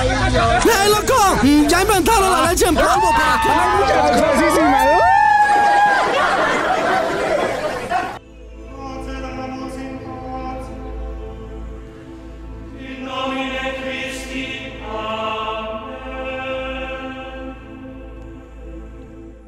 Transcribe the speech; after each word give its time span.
¡Ey, 0.00 0.90
loco! 0.90 1.68
¡Ya 1.68 1.82
inventaron 1.82 2.30
la 2.30 2.50
leche 2.50 2.66
en 2.66 2.74
polvo 2.74 3.12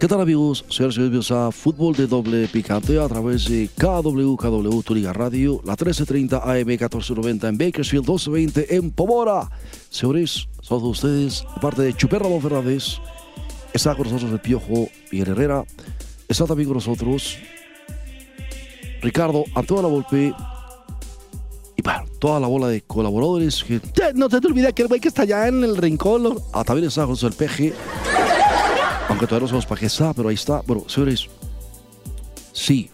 ¿Qué 0.00 0.08
tal 0.08 0.22
amigos? 0.22 0.64
Sergio 0.70 1.02
bienvenidos 1.02 1.30
a 1.30 1.52
Fútbol 1.52 1.94
de 1.94 2.06
Doble 2.06 2.48
Picante 2.48 2.98
a 2.98 3.06
través 3.06 3.46
de 3.46 3.68
KW, 3.76 4.34
KW 4.34 4.80
Turiga 4.80 5.12
Radio, 5.12 5.60
la 5.62 5.72
1330 5.72 6.38
AM 6.38 6.66
1490 6.66 7.48
en 7.48 7.58
Bakersfield, 7.58 8.08
1220 8.08 8.76
en 8.76 8.90
Pomora. 8.92 9.50
Señores, 9.90 10.48
todos 10.66 10.84
ustedes, 10.84 11.44
de 11.54 11.60
parte 11.60 11.82
de 11.82 11.92
Chuper 11.92 12.22
Ramón 12.22 12.40
Fernández, 12.40 12.96
está 13.74 13.94
con 13.94 14.04
nosotros 14.04 14.32
el 14.32 14.40
Piojo 14.40 14.88
Miguel 15.12 15.28
Herrera, 15.28 15.64
está 16.26 16.46
también 16.46 16.70
con 16.70 16.78
nosotros 16.78 17.36
Ricardo 19.02 19.44
Antonio 19.54 19.90
Volpe 19.90 20.32
y 21.76 21.82
bueno, 21.82 22.04
toda 22.18 22.40
la 22.40 22.46
bola 22.46 22.68
de 22.68 22.80
colaboradores. 22.80 23.62
Que, 23.64 23.82
no 24.14 24.30
te, 24.30 24.40
te 24.40 24.46
olvides 24.46 24.72
que 24.72 24.80
el 24.80 24.88
güey 24.88 24.98
que 24.98 25.08
está 25.08 25.22
allá 25.22 25.46
en 25.46 25.62
el 25.62 25.76
rincón, 25.76 26.38
ah, 26.54 26.64
también 26.64 26.88
está 26.88 27.04
José 27.04 27.26
el 27.26 27.34
Peje 27.34 27.74
aunque 29.10 29.26
todavía 29.26 29.42
no 29.42 29.48
sabemos 29.48 29.66
para 29.66 29.80
qué 29.80 29.86
está, 29.86 30.12
pero 30.14 30.28
ahí 30.28 30.36
está. 30.36 30.62
Bueno, 30.64 30.84
señores, 30.86 31.28
sí, 32.52 32.88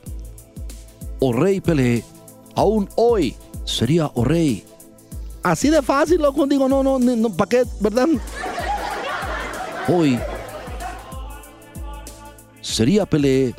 o 1.20 1.32
Rey 1.32 1.60
Pelé, 1.60 2.02
aún 2.54 2.88
hoy 2.96 3.36
sería 3.66 4.10
o 4.14 4.24
Rey. 4.24 4.64
Así 5.42 5.68
de 5.68 5.82
fácil, 5.82 6.22
loco, 6.22 6.46
digo, 6.46 6.68
no, 6.70 6.82
no, 6.82 6.98
no, 6.98 7.30
¿para 7.36 7.48
qué, 7.50 7.64
verdad? 7.80 8.08
Hoy 9.88 10.18
sería 12.62 13.04
Pelé 13.04 13.54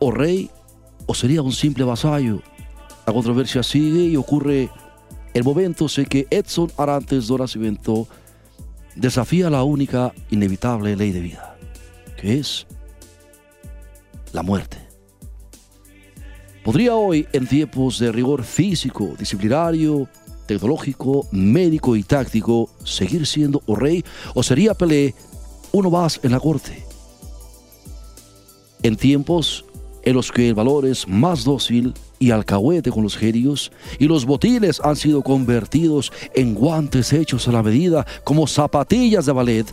o 0.00 0.10
Rey 0.10 0.50
o 1.06 1.14
sería 1.14 1.42
un 1.42 1.52
simple 1.52 1.84
vasallo. 1.84 2.42
La 3.06 3.12
controversia 3.12 3.62
sigue 3.62 4.06
y 4.06 4.16
ocurre 4.16 4.68
el 5.32 5.44
momento 5.44 5.88
sé 5.88 6.06
que 6.06 6.26
Edson 6.30 6.72
Arantes 6.76 7.28
do 7.28 7.38
Nascimento 7.38 8.08
desafía 8.96 9.48
la 9.48 9.62
única 9.62 10.12
inevitable 10.30 10.96
ley 10.96 11.12
de 11.12 11.20
vida 11.20 11.53
es 12.24 12.66
la 14.32 14.42
muerte. 14.42 14.78
Podría 16.64 16.94
hoy, 16.94 17.26
en 17.32 17.46
tiempos 17.46 17.98
de 17.98 18.10
rigor 18.10 18.42
físico, 18.42 19.14
disciplinario, 19.18 20.08
tecnológico, 20.46 21.26
médico 21.30 21.94
y 21.94 22.02
táctico, 22.02 22.70
seguir 22.84 23.26
siendo 23.26 23.62
o 23.66 23.76
rey 23.76 24.02
o 24.34 24.42
sería 24.42 24.74
Pelé 24.74 25.14
uno 25.72 25.90
más 25.90 26.20
en 26.22 26.32
la 26.32 26.40
corte. 26.40 26.84
En 28.82 28.96
tiempos 28.96 29.64
en 30.02 30.14
los 30.14 30.30
que 30.30 30.48
el 30.48 30.54
valor 30.54 30.86
es 30.86 31.08
más 31.08 31.44
dócil 31.44 31.94
y 32.18 32.30
alcahuete 32.30 32.90
con 32.90 33.02
los 33.02 33.16
genios 33.16 33.72
y 33.98 34.06
los 34.06 34.24
botines 34.24 34.80
han 34.82 34.96
sido 34.96 35.22
convertidos 35.22 36.12
en 36.34 36.54
guantes 36.54 37.12
hechos 37.12 37.48
a 37.48 37.52
la 37.52 37.62
medida 37.62 38.06
como 38.22 38.46
zapatillas 38.46 39.26
de 39.26 39.32
ballet, 39.32 39.66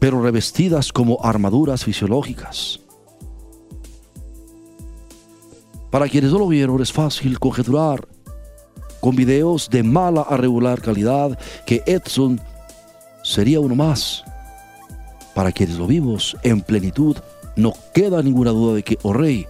pero 0.00 0.20
revestidas 0.20 0.92
como 0.92 1.18
armaduras 1.22 1.84
fisiológicas. 1.84 2.80
Para 5.90 6.08
quienes 6.08 6.32
no 6.32 6.40
lo 6.40 6.48
vieron 6.48 6.80
es 6.82 6.92
fácil 6.92 7.38
conjeturar 7.38 8.08
con 9.00 9.14
videos 9.14 9.70
de 9.70 9.82
mala 9.82 10.22
a 10.22 10.36
regular 10.36 10.80
calidad 10.80 11.38
que 11.66 11.82
Edson 11.86 12.40
sería 13.22 13.60
uno 13.60 13.74
más. 13.74 14.24
Para 15.34 15.52
quienes 15.52 15.78
lo 15.78 15.86
vimos 15.86 16.36
en 16.42 16.60
plenitud, 16.60 17.16
no 17.56 17.72
queda 17.94 18.22
ninguna 18.22 18.50
duda 18.50 18.74
de 18.74 18.82
que 18.82 18.98
O'Reilly 19.02 19.46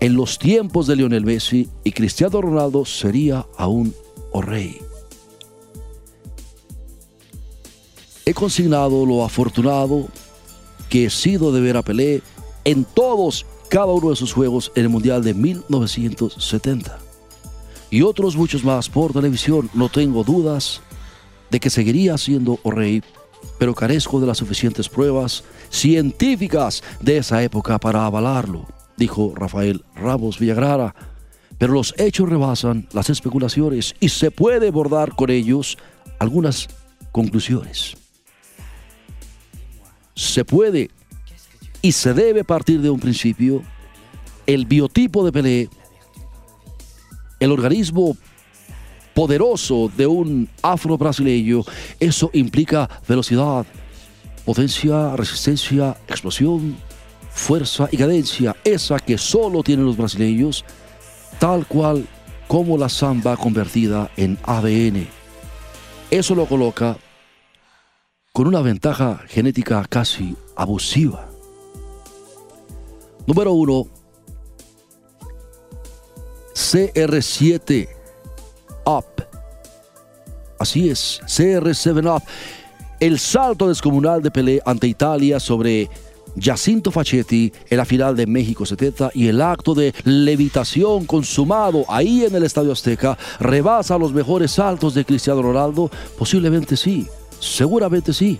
en 0.00 0.14
los 0.14 0.38
tiempos 0.38 0.86
de 0.86 0.96
Lionel 0.96 1.24
Messi 1.24 1.68
y 1.84 1.92
Cristiano 1.92 2.40
Ronaldo 2.40 2.84
sería 2.84 3.46
aún 3.56 3.94
O'Reilly. 4.32 4.89
He 8.30 8.34
consignado 8.34 9.04
lo 9.04 9.24
afortunado 9.24 10.06
que 10.88 11.06
he 11.06 11.10
sido 11.10 11.50
de 11.50 11.60
ver 11.60 11.76
a 11.76 11.82
Pelé 11.82 12.22
en 12.64 12.84
todos, 12.84 13.44
cada 13.68 13.86
uno 13.86 14.10
de 14.10 14.14
sus 14.14 14.32
juegos 14.32 14.70
en 14.76 14.84
el 14.84 14.88
Mundial 14.88 15.24
de 15.24 15.34
1970. 15.34 16.96
Y 17.90 18.02
otros 18.02 18.36
muchos 18.36 18.62
más 18.62 18.88
por 18.88 19.12
televisión. 19.12 19.68
No 19.74 19.88
tengo 19.88 20.22
dudas 20.22 20.80
de 21.50 21.58
que 21.58 21.70
seguiría 21.70 22.16
siendo 22.18 22.60
rey, 22.64 23.02
pero 23.58 23.74
carezco 23.74 24.20
de 24.20 24.28
las 24.28 24.38
suficientes 24.38 24.88
pruebas 24.88 25.42
científicas 25.68 26.84
de 27.00 27.16
esa 27.16 27.42
época 27.42 27.80
para 27.80 28.06
avalarlo, 28.06 28.64
dijo 28.96 29.32
Rafael 29.34 29.84
Ramos 29.96 30.38
Villagrara. 30.38 30.94
Pero 31.58 31.72
los 31.72 31.94
hechos 31.98 32.28
rebasan 32.28 32.86
las 32.92 33.10
especulaciones 33.10 33.96
y 33.98 34.10
se 34.10 34.30
puede 34.30 34.68
abordar 34.68 35.16
con 35.16 35.30
ellos 35.30 35.78
algunas 36.20 36.68
conclusiones 37.10 37.96
se 40.20 40.44
puede 40.44 40.90
y 41.80 41.92
se 41.92 42.12
debe 42.12 42.44
partir 42.44 42.82
de 42.82 42.90
un 42.90 43.00
principio, 43.00 43.62
el 44.46 44.66
biotipo 44.66 45.24
de 45.24 45.32
Pelé, 45.32 45.68
el 47.40 47.50
organismo 47.50 48.18
poderoso 49.14 49.90
de 49.96 50.06
un 50.06 50.46
afro-brasileño, 50.60 51.62
eso 51.98 52.30
implica 52.34 52.86
velocidad, 53.08 53.64
potencia, 54.44 55.16
resistencia, 55.16 55.96
explosión, 56.06 56.76
fuerza 57.30 57.88
y 57.90 57.96
cadencia, 57.96 58.54
esa 58.62 58.98
que 58.98 59.16
solo 59.16 59.62
tienen 59.62 59.86
los 59.86 59.96
brasileños, 59.96 60.66
tal 61.38 61.66
cual 61.66 62.06
como 62.46 62.76
la 62.76 62.90
samba 62.90 63.38
convertida 63.38 64.10
en 64.18 64.36
ADN. 64.42 65.08
Eso 66.10 66.34
lo 66.34 66.44
coloca 66.44 66.98
con 68.32 68.46
una 68.46 68.60
ventaja 68.60 69.22
genética 69.28 69.84
casi 69.88 70.36
abusiva. 70.56 71.28
Número 73.26 73.52
uno, 73.52 73.86
CR7 76.54 77.88
Up. 78.86 79.04
Así 80.58 80.90
es, 80.90 81.20
CR7 81.26 82.16
Up. 82.16 82.22
El 83.00 83.18
salto 83.18 83.68
descomunal 83.68 84.22
de 84.22 84.30
Pelé 84.30 84.62
ante 84.64 84.86
Italia 84.86 85.40
sobre 85.40 85.88
Jacinto 86.38 86.92
Facchetti 86.92 87.52
en 87.68 87.76
la 87.78 87.84
final 87.84 88.14
de 88.14 88.26
México 88.26 88.64
70 88.64 89.10
y 89.14 89.26
el 89.26 89.40
acto 89.40 89.74
de 89.74 89.92
levitación 90.04 91.06
consumado 91.06 91.84
ahí 91.88 92.24
en 92.24 92.34
el 92.34 92.44
Estadio 92.44 92.72
Azteca 92.72 93.18
rebasa 93.40 93.98
los 93.98 94.12
mejores 94.12 94.52
saltos 94.52 94.94
de 94.94 95.04
Cristiano 95.04 95.42
Ronaldo? 95.42 95.90
Posiblemente 96.16 96.76
sí. 96.76 97.08
Seguramente 97.40 98.12
sí. 98.12 98.38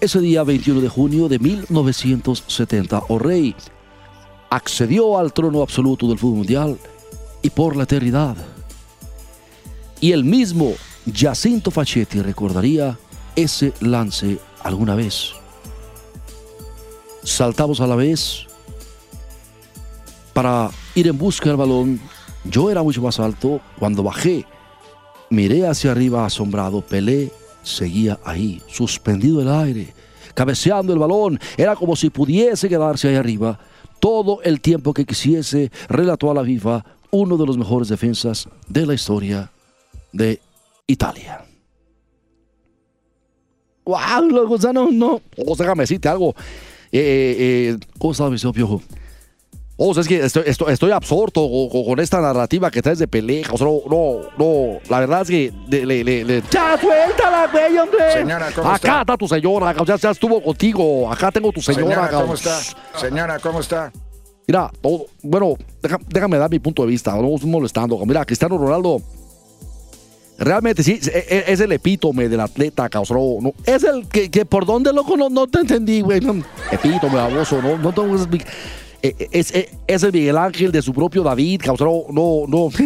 Ese 0.00 0.20
día 0.20 0.44
21 0.44 0.80
de 0.80 0.88
junio 0.88 1.28
de 1.28 1.38
1970, 1.38 3.04
O'Reilly 3.08 3.56
accedió 4.50 5.18
al 5.18 5.32
trono 5.32 5.62
absoluto 5.62 6.06
del 6.08 6.18
fútbol 6.18 6.38
mundial 6.38 6.78
y 7.42 7.50
por 7.50 7.76
la 7.76 7.84
eternidad. 7.84 8.36
Y 10.00 10.12
el 10.12 10.24
mismo 10.24 10.72
Jacinto 11.12 11.70
Facchetti 11.70 12.20
recordaría 12.22 12.98
ese 13.36 13.72
lance 13.80 14.38
alguna 14.62 14.94
vez. 14.94 15.32
Saltamos 17.22 17.80
a 17.80 17.86
la 17.86 17.96
vez 17.96 18.46
para 20.32 20.70
ir 20.94 21.08
en 21.08 21.18
busca 21.18 21.48
del 21.48 21.56
balón. 21.56 22.00
Yo 22.44 22.70
era 22.70 22.82
mucho 22.82 23.02
más 23.02 23.20
alto. 23.20 23.60
Cuando 23.78 24.02
bajé 24.02 24.46
Miré 25.30 25.66
hacia 25.66 25.92
arriba 25.92 26.26
asombrado. 26.26 26.80
Pelé 26.80 27.30
seguía 27.62 28.18
ahí, 28.24 28.60
suspendido 28.68 29.40
en 29.40 29.48
el 29.48 29.54
aire, 29.54 29.94
cabeceando 30.34 30.92
el 30.92 30.98
balón. 30.98 31.38
Era 31.56 31.76
como 31.76 31.96
si 31.96 32.10
pudiese 32.10 32.68
quedarse 32.68 33.08
ahí 33.08 33.14
arriba 33.16 33.58
todo 34.00 34.40
el 34.42 34.60
tiempo 34.60 34.94
que 34.94 35.04
quisiese, 35.04 35.70
relató 35.88 36.30
a 36.30 36.34
la 36.34 36.44
FIFA 36.44 36.84
uno 37.10 37.36
de 37.36 37.46
los 37.46 37.58
mejores 37.58 37.88
defensas 37.88 38.48
de 38.68 38.86
la 38.86 38.94
historia 38.94 39.50
de 40.12 40.40
Italia. 40.86 41.44
¡Wow! 43.84 44.28
No. 44.92 45.20
O 45.46 45.56
sea, 45.56 45.74
algo. 46.10 46.34
eh, 46.92 47.78
¿Cómo 47.98 48.12
está 48.12 48.30
mi 48.30 48.38
señor 48.38 48.54
Piojo? 49.80 49.90
O 49.90 49.94
sea, 49.94 50.00
es 50.02 50.08
que 50.08 50.24
estoy, 50.24 50.42
estoy, 50.46 50.72
estoy 50.72 50.90
absorto 50.92 51.40
con, 51.48 51.84
con, 51.84 52.00
esta 52.00 52.20
narrativa 52.20 52.70
que 52.70 52.82
traes 52.82 52.98
de 52.98 53.08
pelea. 53.08 53.46
O 53.50 53.56
sea, 53.58 53.66
no, 53.66 53.80
no, 53.88 54.20
no. 54.38 54.78
La 54.88 55.00
verdad 55.00 55.22
es 55.22 55.28
que 55.28 55.52
le, 55.68 55.86
le, 55.86 56.24
le, 56.24 56.42
ya 56.50 56.78
suéltala, 56.78 57.48
güey, 57.50 57.78
hombre. 57.78 58.12
Señora, 58.12 58.50
¿cómo 58.54 58.68
Acá 58.68 58.76
está? 58.76 59.00
está 59.00 59.16
tu 59.16 59.28
señora, 59.28 59.74
ya, 59.84 59.96
ya 59.96 60.10
estuvo 60.10 60.42
contigo. 60.42 61.10
Acá 61.10 61.30
tengo 61.32 61.50
tu 61.52 61.62
señora. 61.62 61.84
Señora, 61.94 62.10
¿cómo 62.10 62.34
está? 62.34 62.60
Señora, 62.98 63.38
¿cómo 63.38 63.60
está? 63.60 63.92
Mira, 64.46 64.70
todo, 64.82 65.06
bueno, 65.22 65.54
deja- 65.82 66.00
déjame 66.08 66.36
dar 66.36 66.50
mi 66.50 66.58
punto 66.58 66.82
de 66.82 66.88
vista. 66.88 67.14
No 67.14 67.34
estoy 67.34 67.48
molestando. 67.50 67.96
Mira, 68.04 68.24
Cristiano 68.24 68.58
Ronaldo. 68.58 69.00
Realmente 70.38 70.82
sí, 70.82 70.98
es, 71.00 71.06
es- 71.08 71.48
es 71.48 71.60
el 71.60 71.70
epítome 71.72 72.28
del 72.28 72.40
atleta, 72.40 72.88
cabrón. 72.88 73.42
No, 73.42 73.52
es 73.66 73.84
el 73.84 74.08
que, 74.08 74.30
que 74.30 74.44
por 74.46 74.64
dónde, 74.64 74.92
loco, 74.92 75.16
no, 75.16 75.28
no 75.28 75.46
te 75.46 75.60
entendí, 75.60 76.00
güey. 76.00 76.18
Epítome, 76.70 77.14
baboso, 77.16 77.60
no, 77.60 77.76
no 77.76 77.92
tengo 77.92 78.16
eh, 78.16 78.38
es, 79.02 79.50
es, 79.54 79.68
es 79.86 80.02
el 80.02 80.12
Miguel 80.12 80.36
Ángel 80.36 80.72
de 80.72 80.82
su 80.82 80.92
propio 80.92 81.22
David, 81.22 81.60
cabrón. 81.64 82.02
No, 82.10 82.44
no. 82.48 82.68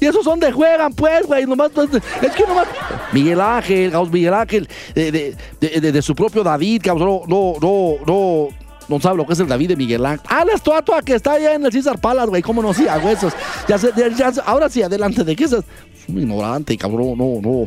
Y 0.00 0.06
esos 0.06 0.24
son 0.24 0.38
de 0.38 0.52
juegan, 0.52 0.92
pues, 0.92 1.26
güey. 1.26 1.46
Nomás, 1.46 1.70
pues, 1.74 1.88
es 2.20 2.32
que 2.32 2.46
nomás. 2.46 2.66
Miguel 3.12 3.40
Ángel, 3.40 3.92
Miguel 4.12 4.34
Ángel, 4.34 4.68
de, 4.94 5.34
de, 5.60 5.92
de- 5.92 6.02
su 6.02 6.14
propio 6.14 6.42
David, 6.42 6.82
cabrón. 6.84 7.20
No, 7.26 7.54
no, 7.60 7.94
no. 8.06 8.48
No 8.86 9.00
sabe 9.00 9.16
lo 9.16 9.26
que 9.26 9.32
es 9.32 9.40
el 9.40 9.46
David 9.48 9.68
de 9.68 9.76
Miguel 9.76 10.04
Ángel. 10.04 10.26
Ah, 10.28 10.44
la 10.44 10.52
estatua 10.52 11.00
que 11.00 11.14
está 11.14 11.32
allá 11.32 11.54
en 11.54 11.64
el 11.64 11.72
César 11.72 11.98
Palace, 11.98 12.28
güey. 12.28 12.42
¿Cómo 12.42 12.60
no? 12.60 12.74
Sí, 12.74 12.86
a 12.86 12.98
huesos. 12.98 13.32
Ya 13.66 13.76
ya- 13.76 14.08
ya 14.08 14.32
ahora 14.44 14.68
sí, 14.68 14.82
adelante. 14.82 15.24
¿De 15.24 15.34
qué 15.34 15.44
es? 15.44 15.52
Es 15.52 15.62
un 16.08 16.18
ignorante, 16.20 16.76
cabrón. 16.76 17.16
No, 17.16 17.40
no. 17.40 17.64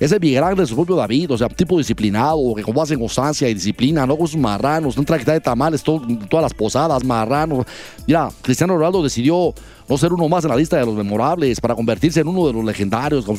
Ese 0.00 0.16
Ángel 0.16 0.56
de 0.56 0.66
su 0.66 0.74
propio 0.74 0.96
David, 0.96 1.30
o 1.30 1.38
sea, 1.38 1.48
tipo 1.48 1.78
disciplinado, 1.78 2.54
que 2.54 2.62
como 2.62 2.82
hacen 2.82 2.98
constancia 2.98 3.48
y 3.48 3.54
disciplina, 3.54 4.06
no 4.06 4.16
con 4.16 4.26
sus 4.26 4.40
marranos, 4.40 4.96
un 4.96 5.04
traquita 5.04 5.32
de 5.32 5.40
tamales, 5.40 5.82
todas 5.82 6.42
las 6.42 6.52
posadas, 6.54 7.04
marranos. 7.04 7.64
Mira, 8.06 8.28
Cristiano 8.42 8.76
Ronaldo 8.76 9.02
decidió 9.02 9.54
no 9.88 9.98
ser 9.98 10.12
uno 10.12 10.28
más 10.28 10.44
en 10.44 10.50
la 10.50 10.56
lista 10.56 10.76
de 10.78 10.86
los 10.86 10.94
memorables 10.94 11.60
para 11.60 11.74
convertirse 11.74 12.20
en 12.20 12.28
uno 12.28 12.46
de 12.46 12.52
los 12.54 12.64
legendarios, 12.64 13.24
como 13.24 13.38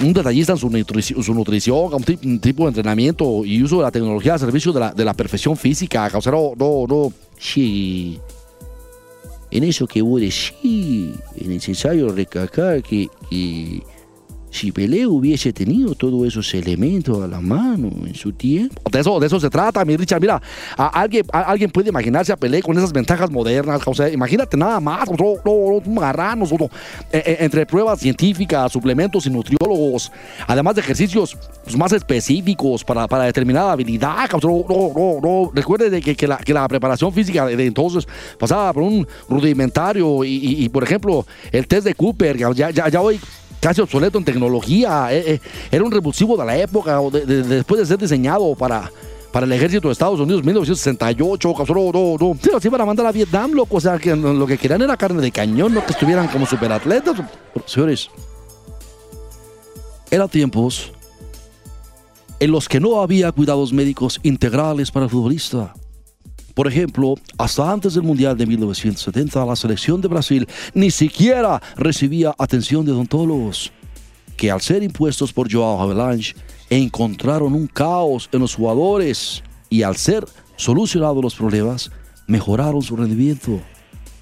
un, 0.00 0.12
detallista 0.12 0.52
en 0.52 0.58
su 0.58 0.68
nutrición, 0.68 1.22
nutrición 1.34 1.94
un, 1.94 2.02
ti- 2.02 2.18
un 2.24 2.38
tipo 2.40 2.64
de 2.64 2.68
entrenamiento 2.68 3.44
y 3.44 3.62
uso 3.62 3.76
de 3.76 3.82
la 3.84 3.90
tecnología 3.90 4.34
al 4.34 4.40
servicio 4.40 4.72
de 4.72 5.04
la, 5.04 5.14
perfección 5.14 5.56
física. 5.56 6.10
O 6.12 6.20
sea, 6.20 6.32
no, 6.32 6.52
no, 6.56 6.86
no. 6.86 7.12
Sí. 7.38 8.18
En 9.50 9.62
eso 9.62 9.86
que 9.86 10.02
vos 10.02 10.20
decís, 10.20 11.14
es 11.36 11.46
necesario 11.46 12.08
recalcar 12.08 12.82
que 12.82 13.08
si 14.54 14.70
Pelé 14.70 15.04
hubiese 15.04 15.52
tenido 15.52 15.96
todos 15.96 16.28
esos 16.28 16.54
elementos 16.54 17.20
a 17.20 17.26
la 17.26 17.40
mano 17.40 17.90
en 18.06 18.14
su 18.14 18.30
tiempo. 18.32 18.80
De 18.88 19.00
eso, 19.00 19.18
de 19.18 19.26
eso 19.26 19.40
se 19.40 19.50
trata, 19.50 19.84
mi 19.84 19.96
Richard. 19.96 20.20
Mira, 20.20 20.40
a- 20.76 20.86
alguien, 21.00 21.26
a- 21.32 21.40
alguien 21.40 21.70
puede 21.72 21.88
imaginarse 21.88 22.32
a 22.32 22.36
Pelé 22.36 22.62
con 22.62 22.78
esas 22.78 22.92
ventajas 22.92 23.32
modernas. 23.32 23.80
O 23.84 23.92
sea, 23.94 24.08
imagínate 24.08 24.56
nada 24.56 24.78
más, 24.78 25.08
no, 25.10 25.34
no, 25.44 25.92
marranos, 25.92 26.52
no, 26.52 26.66
eh, 27.12 27.22
eh, 27.26 27.36
entre 27.40 27.66
pruebas 27.66 27.98
científicas, 27.98 28.70
suplementos 28.70 29.26
y 29.26 29.30
nutriólogos, 29.30 30.12
además 30.46 30.76
de 30.76 30.82
ejercicios 30.82 31.36
pues, 31.64 31.76
más 31.76 31.90
específicos 31.92 32.84
para, 32.84 33.08
para 33.08 33.24
determinada 33.24 33.72
habilidad. 33.72 34.26
o 34.34 34.40
sea, 34.40 34.48
No, 34.50 34.64
no, 34.68 34.92
no, 34.94 35.20
no. 35.20 35.50
Recuerde 35.52 35.90
de 35.90 36.00
que, 36.00 36.14
que 36.14 36.28
la, 36.28 36.36
que 36.36 36.54
la 36.54 36.68
preparación 36.68 37.12
física 37.12 37.44
de, 37.46 37.56
de 37.56 37.66
entonces 37.66 38.06
pasaba 38.38 38.72
por 38.72 38.84
un 38.84 39.04
rudimentario 39.28 40.22
y, 40.22 40.28
y- 40.36 40.64
y, 40.64 40.68
por 40.68 40.84
ejemplo, 40.84 41.26
el 41.50 41.66
test 41.66 41.84
de 41.86 41.94
Cooper, 41.94 42.36
ya, 42.38 42.52
ya, 42.70 42.88
ya 42.88 43.00
hoy 43.00 43.18
casi 43.64 43.80
obsoleto 43.80 44.18
en 44.18 44.24
tecnología, 44.26 45.08
eh, 45.10 45.24
eh, 45.26 45.40
era 45.70 45.82
un 45.82 45.90
revulsivo 45.90 46.36
de 46.36 46.44
la 46.44 46.54
época, 46.58 47.00
o 47.00 47.10
de- 47.10 47.24
de- 47.24 47.42
de- 47.42 47.54
después 47.56 47.80
de 47.80 47.86
ser 47.86 47.96
diseñado 47.96 48.54
para, 48.54 48.92
para 49.32 49.46
el 49.46 49.52
ejército 49.52 49.88
de 49.88 49.92
Estados 49.92 50.20
Unidos 50.20 50.40
en 50.40 50.46
1968, 50.48 51.54
cabrón, 51.54 51.90
no, 51.94 52.16
no, 52.20 52.34
no, 52.34 52.60
sí, 52.60 52.68
iban 52.68 52.80
a 52.82 52.84
mandar 52.84 53.06
a 53.06 53.12
Vietnam, 53.12 53.52
loco, 53.52 53.78
o 53.78 53.80
sea, 53.80 53.96
que 53.98 54.14
lo 54.14 54.46
que 54.46 54.58
querían 54.58 54.82
era 54.82 54.98
carne 54.98 55.22
de 55.22 55.32
cañón, 55.32 55.72
no 55.72 55.82
que 55.86 55.92
estuvieran 55.92 56.28
como 56.28 56.44
superatletas. 56.44 57.16
Pero, 57.54 57.66
Señores, 57.66 58.10
eran 60.10 60.28
tiempos 60.28 60.92
en 62.40 62.50
los 62.50 62.68
que 62.68 62.80
no 62.80 63.00
había 63.00 63.32
cuidados 63.32 63.72
médicos 63.72 64.20
integrales 64.22 64.90
para 64.90 65.06
el 65.06 65.10
futbolista. 65.10 65.72
Por 66.54 66.68
ejemplo, 66.68 67.16
hasta 67.36 67.70
antes 67.70 67.94
del 67.94 68.04
Mundial 68.04 68.36
de 68.36 68.46
1970, 68.46 69.44
la 69.44 69.56
selección 69.56 70.00
de 70.00 70.08
Brasil 70.08 70.48
ni 70.72 70.90
siquiera 70.90 71.60
recibía 71.76 72.32
atención 72.38 72.84
de 72.86 72.92
odontólogos, 72.92 73.72
que 74.36 74.52
al 74.52 74.60
ser 74.60 74.84
impuestos 74.84 75.32
por 75.32 75.52
Joao 75.52 75.80
Havelange 75.80 76.34
encontraron 76.70 77.54
un 77.54 77.66
caos 77.66 78.28
en 78.30 78.40
los 78.40 78.54
jugadores 78.54 79.42
y 79.68 79.82
al 79.82 79.96
ser 79.96 80.24
solucionados 80.56 81.22
los 81.22 81.34
problemas, 81.34 81.90
mejoraron 82.28 82.82
su 82.82 82.96
rendimiento. 82.96 83.60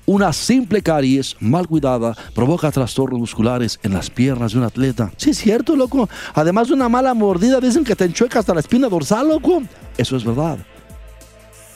Una 0.06 0.32
simple 0.32 0.82
caries 0.82 1.36
mal 1.38 1.68
cuidada 1.68 2.16
provoca 2.34 2.72
trastornos 2.72 3.20
musculares 3.20 3.78
en 3.82 3.92
las 3.92 4.10
piernas 4.10 4.52
de 4.52 4.58
un 4.58 4.64
atleta. 4.64 5.12
Sí, 5.16 5.30
es 5.30 5.38
cierto, 5.38 5.76
loco. 5.76 6.08
Además 6.34 6.68
de 6.68 6.74
una 6.74 6.88
mala 6.88 7.14
mordida, 7.14 7.60
dicen 7.60 7.84
que 7.84 7.94
te 7.94 8.06
enchueca 8.06 8.40
hasta 8.40 8.54
la 8.54 8.60
espina 8.60 8.88
dorsal, 8.88 9.28
loco. 9.28 9.62
Eso 9.96 10.16
es 10.16 10.24
verdad. 10.24 10.58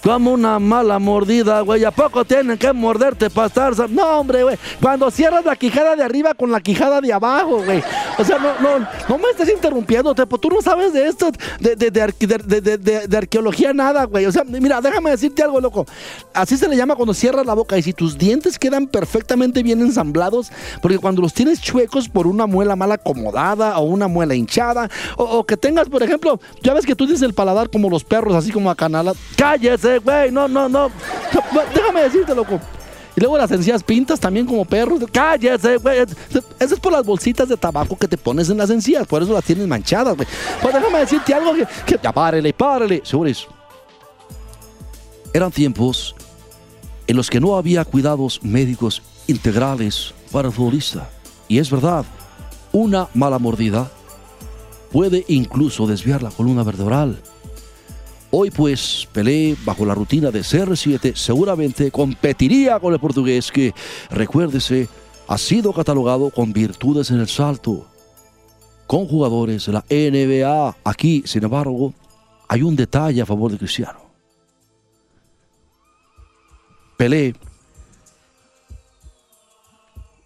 Como 0.06 0.30
una 0.34 0.60
mala 0.60 1.00
mordida, 1.00 1.62
güey. 1.62 1.84
¿A 1.84 1.90
poco 1.90 2.24
tienen 2.24 2.56
que 2.56 2.72
morderte 2.72 3.28
para 3.28 3.48
estar? 3.48 3.90
No, 3.90 4.20
hombre, 4.20 4.44
güey. 4.44 4.56
Cuando 4.80 5.10
cierras 5.10 5.44
la 5.44 5.56
quijada 5.56 5.96
de 5.96 6.04
arriba 6.04 6.32
con 6.34 6.52
la 6.52 6.60
quijada 6.60 7.00
de 7.00 7.12
abajo, 7.12 7.60
güey. 7.64 7.82
O 8.16 8.22
sea, 8.24 8.38
no, 8.38 8.52
no, 8.60 8.86
no 9.08 9.18
me 9.18 9.30
estés 9.30 9.48
interrumpiendo, 9.50 10.14
pues 10.14 10.40
tú 10.40 10.48
no 10.48 10.62
sabes 10.62 10.92
de 10.92 11.08
esto, 11.08 11.32
de, 11.58 11.74
de, 11.74 11.90
de, 11.90 12.00
arque- 12.02 12.26
de- 12.28 12.60
de- 12.60 12.78
de- 12.78 13.08
de 13.08 13.16
arqueología 13.16 13.72
nada, 13.72 14.04
güey. 14.04 14.26
O 14.26 14.32
sea, 14.32 14.44
mira, 14.44 14.80
déjame 14.80 15.10
decirte 15.10 15.42
algo, 15.42 15.60
loco. 15.60 15.84
Así 16.32 16.56
se 16.56 16.68
le 16.68 16.76
llama 16.76 16.94
cuando 16.94 17.12
cierras 17.12 17.44
la 17.44 17.54
boca 17.54 17.76
y 17.76 17.82
si 17.82 17.92
tus 17.92 18.16
dientes 18.16 18.60
quedan 18.60 18.86
perfectamente 18.86 19.64
bien 19.64 19.80
ensamblados, 19.80 20.52
porque 20.82 20.98
cuando 20.98 21.20
los 21.20 21.34
tienes 21.34 21.60
chuecos 21.60 22.08
por 22.08 22.28
una 22.28 22.46
muela 22.46 22.76
mal 22.76 22.92
acomodada 22.92 23.76
o 23.78 23.82
una 23.82 24.06
muela 24.06 24.36
hinchada, 24.36 24.88
o, 25.16 25.44
que 25.44 25.56
tengas, 25.56 25.88
por 25.88 26.04
ejemplo, 26.04 26.38
ya 26.62 26.74
ves 26.74 26.86
que 26.86 26.94
tú 26.94 27.06
tienes 27.06 27.22
el 27.22 27.34
paladar 27.34 27.70
como 27.70 27.90
los 27.90 28.04
perros, 28.04 28.36
así 28.36 28.52
como 28.52 28.70
acanalados. 28.70 29.18
Cállese, 29.36 29.95
no, 30.32 30.48
no. 30.48 30.68
No, 30.68 30.90
Déjame 31.74 32.02
decirte, 32.02 32.34
loco. 32.34 32.60
Y 33.16 33.20
luego 33.20 33.38
las 33.38 33.50
encías 33.50 33.82
pintas 33.82 34.20
también 34.20 34.44
como 34.46 34.64
perros. 34.66 35.00
Cállese, 35.10 35.78
güey. 35.78 36.00
Eso 36.00 36.74
es 36.74 36.80
por 36.80 36.92
las 36.92 37.04
bolsitas 37.04 37.48
de 37.48 37.56
tabaco 37.56 37.96
que 37.96 38.06
te 38.06 38.18
pones 38.18 38.50
en 38.50 38.58
las 38.58 38.68
encías. 38.68 39.06
Por 39.06 39.22
eso 39.22 39.32
las 39.32 39.42
tienes 39.44 39.66
manchadas, 39.66 40.14
güey. 40.16 40.28
Pues 40.60 40.74
déjame 40.74 40.98
decirte 40.98 41.32
algo 41.32 41.54
que... 41.54 41.66
que- 41.86 41.98
ya 42.02 42.12
párele, 42.12 42.52
párele. 42.52 43.00
Señores, 43.04 43.46
eran 45.32 45.50
tiempos 45.50 46.14
en 47.06 47.16
los 47.16 47.30
que 47.30 47.40
no 47.40 47.56
había 47.56 47.84
cuidados 47.84 48.40
médicos 48.42 49.02
integrales 49.26 50.12
para 50.30 50.48
el 50.48 50.54
futbolista. 50.54 51.08
Y 51.48 51.58
es 51.58 51.70
verdad, 51.70 52.04
una 52.72 53.08
mala 53.14 53.38
mordida 53.38 53.90
puede 54.92 55.24
incluso 55.28 55.86
desviar 55.86 56.22
la 56.22 56.30
columna 56.30 56.62
vertebral. 56.64 57.20
Hoy 58.30 58.50
pues 58.50 59.08
Pelé, 59.12 59.56
bajo 59.64 59.86
la 59.86 59.94
rutina 59.94 60.30
de 60.30 60.40
CR7, 60.40 61.14
seguramente 61.14 61.90
competiría 61.90 62.78
con 62.80 62.92
el 62.92 63.00
portugués 63.00 63.50
que, 63.52 63.72
recuérdese, 64.10 64.88
ha 65.28 65.38
sido 65.38 65.72
catalogado 65.72 66.30
con 66.30 66.52
virtudes 66.52 67.10
en 67.10 67.20
el 67.20 67.28
salto. 67.28 67.86
Con 68.86 69.06
jugadores 69.06 69.66
de 69.66 69.72
la 69.72 69.84
NBA, 69.88 70.76
aquí, 70.84 71.22
sin 71.26 71.44
embargo, 71.44 71.92
hay 72.48 72.62
un 72.62 72.76
detalle 72.76 73.20
a 73.20 73.26
favor 73.26 73.50
de 73.50 73.58
Cristiano. 73.58 74.00
Pelé, 76.96 77.34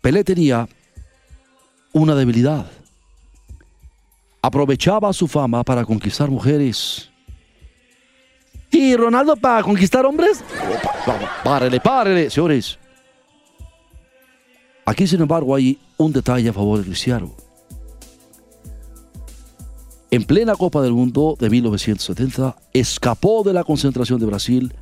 Pelé 0.00 0.25
tenía 0.25 0.69
una 1.92 2.14
debilidad. 2.14 2.71
Aprovechaba 4.42 5.12
su 5.12 5.28
fama 5.28 5.62
para 5.62 5.85
conquistar 5.85 6.30
mujeres. 6.30 7.11
¿Y 8.71 8.97
Ronaldo 8.97 9.37
para 9.37 9.62
conquistar 9.62 10.07
hombres? 10.07 10.45
Párele, 11.45 11.81
párele, 11.81 12.31
señores. 12.31 12.79
Aquí, 14.85 15.07
sin 15.07 15.21
embargo, 15.21 15.55
hay 15.55 15.79
un 15.97 16.12
detalle 16.12 16.49
a 16.49 16.53
favor 16.53 16.79
de 16.79 16.85
Cristiano. 16.85 17.33
En 20.11 20.25
plena 20.25 20.57
Copa 20.57 20.83
del 20.83 20.93
Mundo 20.93 21.37
de 21.39 21.49
1970, 21.49 22.57
escapó 22.73 23.45
de 23.45 23.53
la 23.53 23.62
concentración 23.62 24.19
de 24.19 24.27
Brasil 24.27 24.75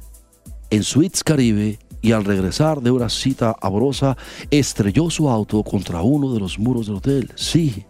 en 0.71 0.83
Suites 0.83 1.23
Caribe 1.23 1.79
y 2.01 2.13
al 2.13 2.25
regresar 2.25 2.81
de 2.81 2.91
una 2.91 3.09
cita 3.09 3.57
amorosa, 3.61 4.17
estrelló 4.51 5.11
su 5.11 5.29
auto 5.29 5.63
contra 5.63 6.03
uno 6.03 6.33
de 6.33 6.41
los 6.41 6.59
muros 6.59 6.87
del 6.87 6.97
hotel. 6.97 7.33
Sí, 7.35 7.85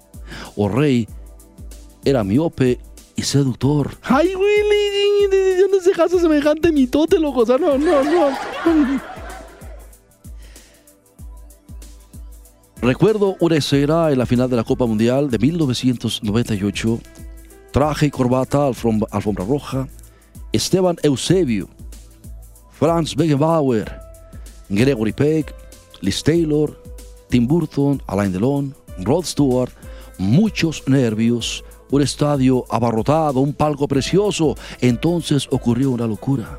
O'Reilly 0.57 1.07
era 2.05 2.25
miope 2.25 2.78
y 3.17 3.23
seductor. 3.23 3.97
¡Ay, 4.02 4.35
Willy! 4.35 4.77
¿De 5.99 6.05
dónde 6.05 6.14
se 6.14 6.17
casa 6.17 6.19
semejante 6.21 6.71
mitote, 6.71 7.19
loco? 7.19 7.40
O 7.40 7.47
sea, 7.47 7.59
no, 7.59 7.76
no, 7.76 8.05
no. 8.05 9.00
Recuerdo 12.81 13.37
una 13.40 13.57
escena 13.57 14.11
en 14.11 14.19
la 14.19 14.26
final 14.26 14.49
de 14.49 14.57
la 14.57 14.62
Copa 14.62 14.87
Mundial 14.87 15.28
de 15.28 15.38
1998. 15.38 17.00
Traje 17.73 18.07
y 18.07 18.11
corbata, 18.11 18.69
alfombra, 18.69 19.09
alfombra 19.11 19.45
roja. 19.45 19.88
Esteban 20.52 20.97
Eusebio 21.02 21.69
Franz 22.71 23.17
Beckenbauer, 23.17 24.00
Gregory 24.69 25.12
Peck, 25.12 25.52
Liz 26.00 26.23
Taylor, 26.23 26.81
Tim 27.28 27.49
Burton, 27.49 28.00
Alain 28.07 28.33
Delon, 28.33 28.73
Rod 29.00 29.25
Stewart, 29.25 29.73
muchos 30.17 30.85
nervios, 30.87 31.64
un 31.90 32.02
estadio 32.02 32.64
abarrotado, 32.71 33.40
un 33.40 33.52
palco 33.52 33.88
precioso. 33.88 34.57
Entonces 34.80 35.49
ocurrió 35.50 35.90
una 35.90 36.07
locura. 36.07 36.59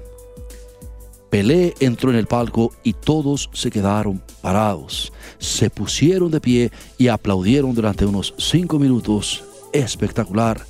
Pelé 1.29 1.75
entró 1.79 2.09
en 2.09 2.15
el 2.15 2.25
palco 2.25 2.73
y 2.83 2.93
todos 2.93 3.49
se 3.53 3.69
quedaron 3.69 4.21
parados. 4.41 5.13
Se 5.37 5.69
pusieron 5.69 6.31
de 6.31 6.41
pie 6.41 6.71
y 6.97 7.07
aplaudieron 7.07 7.73
durante 7.75 8.05
unos 8.05 8.33
cinco 8.37 8.79
minutos. 8.79 9.43
Espectacular, 9.71 10.65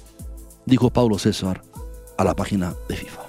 dijo 0.66 0.90
Paulo 0.90 1.18
César 1.18 1.62
a 2.18 2.24
la 2.26 2.36
página 2.36 2.76
de 2.90 2.96
FIFA. 2.98 3.22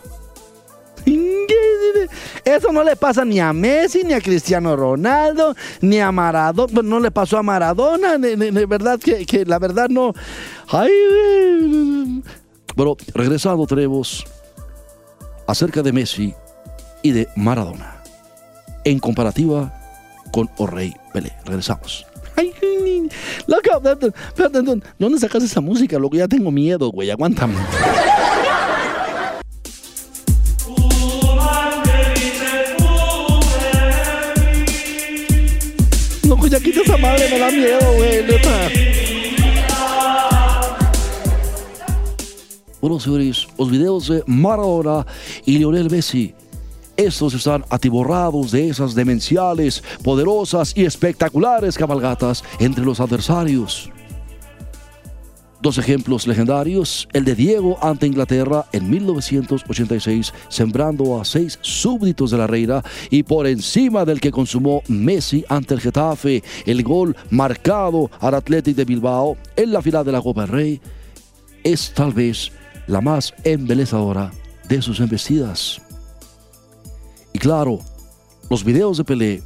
Eso 2.44 2.72
no 2.72 2.82
le 2.82 2.96
pasa 2.96 3.24
ni 3.24 3.40
a 3.40 3.52
Messi, 3.52 4.02
ni 4.04 4.12
a 4.12 4.20
Cristiano 4.20 4.76
Ronaldo, 4.76 5.54
ni 5.80 6.00
a 6.00 6.10
Maradona. 6.10 6.82
No 6.82 7.00
le 7.00 7.10
pasó 7.10 7.38
a 7.38 7.42
Maradona, 7.42 8.18
de, 8.18 8.66
verdad 8.66 8.98
que, 8.98 9.44
la 9.46 9.58
verdad 9.58 9.88
no. 9.88 10.12
Ay, 10.72 12.22
Pero 12.76 12.96
regresando, 13.12 13.66
tenemos 13.66 14.24
acerca 15.48 15.82
de 15.82 15.92
Messi 15.92 16.32
y 17.02 17.10
de 17.10 17.28
Maradona. 17.34 17.96
En 18.84 19.00
comparativa 19.00 19.74
con 20.30 20.48
Orrey 20.58 20.94
Pelé. 21.12 21.32
Regresamos. 21.44 22.06
Ay, 22.36 22.52
loco, 23.48 24.12
¿dónde 24.98 25.18
sacas 25.18 25.42
esa 25.42 25.60
música? 25.60 25.98
Loco, 25.98 26.16
ya 26.16 26.28
tengo 26.28 26.52
miedo, 26.52 26.90
güey. 26.92 27.10
Aguántame. 27.10 27.56
No, 36.22 36.46
ya 36.46 36.60
quita 36.60 36.80
esa 36.82 36.96
madre, 36.96 37.28
me 37.28 37.38
da 37.40 37.50
miedo, 37.50 37.92
güey. 37.96 39.09
Bueno, 42.80 42.98
señores, 42.98 43.46
los 43.58 43.70
videos 43.70 44.08
de 44.08 44.22
Maradona 44.26 45.06
y 45.44 45.58
Lionel 45.58 45.90
Messi 45.90 46.34
estos 47.00 47.32
están 47.32 47.64
atiborrados 47.70 48.50
de 48.50 48.68
esas 48.68 48.94
demenciales, 48.94 49.82
poderosas 50.04 50.76
y 50.76 50.84
espectaculares 50.84 51.78
cabalgatas 51.78 52.44
entre 52.58 52.84
los 52.84 53.00
adversarios. 53.00 53.90
Dos 55.62 55.78
ejemplos 55.78 56.26
legendarios, 56.26 57.08
el 57.14 57.24
de 57.24 57.34
Diego 57.34 57.78
ante 57.80 58.06
Inglaterra 58.06 58.66
en 58.72 58.90
1986, 58.90 60.34
sembrando 60.50 61.18
a 61.18 61.24
seis 61.24 61.58
súbditos 61.62 62.32
de 62.32 62.36
la 62.36 62.46
reina 62.46 62.82
y 63.08 63.22
por 63.22 63.46
encima 63.46 64.04
del 64.04 64.20
que 64.20 64.30
consumó 64.30 64.82
Messi 64.86 65.42
ante 65.48 65.72
el 65.72 65.80
Getafe, 65.80 66.42
el 66.66 66.82
gol 66.82 67.16
marcado 67.30 68.10
al 68.20 68.34
Athletic 68.34 68.76
de 68.76 68.84
Bilbao 68.84 69.38
en 69.56 69.72
la 69.72 69.80
final 69.80 70.04
de 70.04 70.12
la 70.12 70.20
Copa 70.20 70.42
del 70.42 70.50
Rey, 70.50 70.80
es 71.64 71.92
tal 71.94 72.12
vez 72.12 72.52
la 72.90 73.00
más 73.00 73.32
embelezadora 73.44 74.32
de 74.68 74.82
sus 74.82 74.98
embestidas. 74.98 75.80
Y 77.32 77.38
claro, 77.38 77.78
los 78.50 78.64
videos 78.64 78.98
de 78.98 79.04
Pelé, 79.04 79.42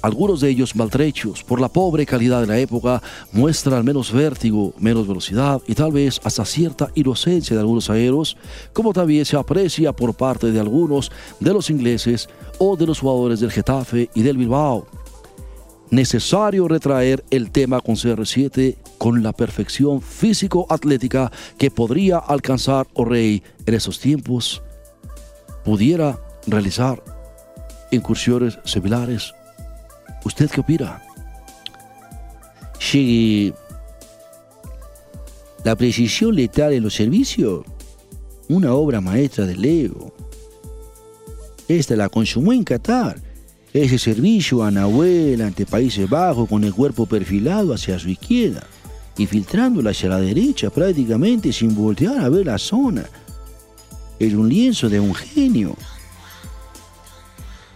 algunos 0.00 0.40
de 0.40 0.48
ellos 0.48 0.74
maltrechos 0.74 1.44
por 1.44 1.60
la 1.60 1.68
pobre 1.68 2.06
calidad 2.06 2.40
de 2.40 2.46
la 2.46 2.58
época, 2.58 3.02
muestran 3.32 3.84
menos 3.84 4.10
vértigo, 4.10 4.72
menos 4.78 5.06
velocidad 5.06 5.60
y 5.66 5.74
tal 5.74 5.92
vez 5.92 6.22
hasta 6.24 6.46
cierta 6.46 6.90
inocencia 6.94 7.54
de 7.54 7.60
algunos 7.60 7.90
aeros, 7.90 8.38
como 8.72 8.94
también 8.94 9.26
se 9.26 9.36
aprecia 9.36 9.92
por 9.92 10.14
parte 10.14 10.50
de 10.50 10.58
algunos 10.58 11.12
de 11.38 11.52
los 11.52 11.68
ingleses 11.68 12.30
o 12.58 12.76
de 12.76 12.86
los 12.86 13.00
jugadores 13.00 13.40
del 13.40 13.52
Getafe 13.52 14.08
y 14.14 14.22
del 14.22 14.38
Bilbao. 14.38 14.86
Necesario 15.90 16.68
retraer 16.68 17.24
el 17.30 17.50
tema 17.50 17.80
con 17.80 17.96
CR7 17.96 18.76
con 18.96 19.24
la 19.24 19.32
perfección 19.32 20.00
físico-atlética 20.00 21.32
que 21.58 21.70
podría 21.70 22.18
alcanzar 22.18 22.86
O'Reilly 22.94 23.42
en 23.66 23.74
esos 23.74 23.98
tiempos, 23.98 24.62
pudiera 25.64 26.18
realizar 26.46 27.02
incursiones 27.90 28.58
similares. 28.64 29.34
¿Usted 30.24 30.48
qué 30.48 30.60
opina? 30.60 31.02
Sí. 32.78 33.52
La 35.64 35.74
precisión 35.74 36.36
letal 36.36 36.72
en 36.72 36.84
los 36.84 36.94
servicios, 36.94 37.64
una 38.48 38.74
obra 38.74 39.00
maestra 39.00 39.44
de 39.44 39.56
Leo. 39.56 40.14
Esta 41.66 41.96
la 41.96 42.08
consumó 42.08 42.52
en 42.52 42.64
Qatar. 42.64 43.29
Ese 43.72 43.98
servicio 43.98 44.64
a 44.64 44.70
Nahuel 44.72 45.42
ante 45.42 45.64
Países 45.64 46.10
Bajos 46.10 46.48
con 46.48 46.64
el 46.64 46.74
cuerpo 46.74 47.06
perfilado 47.06 47.72
hacia 47.72 48.00
su 48.00 48.08
izquierda 48.08 48.66
y 49.16 49.26
filtrándola 49.26 49.90
hacia 49.90 50.08
la 50.08 50.20
derecha 50.20 50.70
prácticamente 50.70 51.52
sin 51.52 51.74
voltear 51.76 52.18
a 52.18 52.28
ver 52.28 52.46
la 52.46 52.58
zona. 52.58 53.04
Es 54.18 54.34
un 54.34 54.48
lienzo 54.48 54.88
de 54.88 54.98
un 54.98 55.14
genio. 55.14 55.76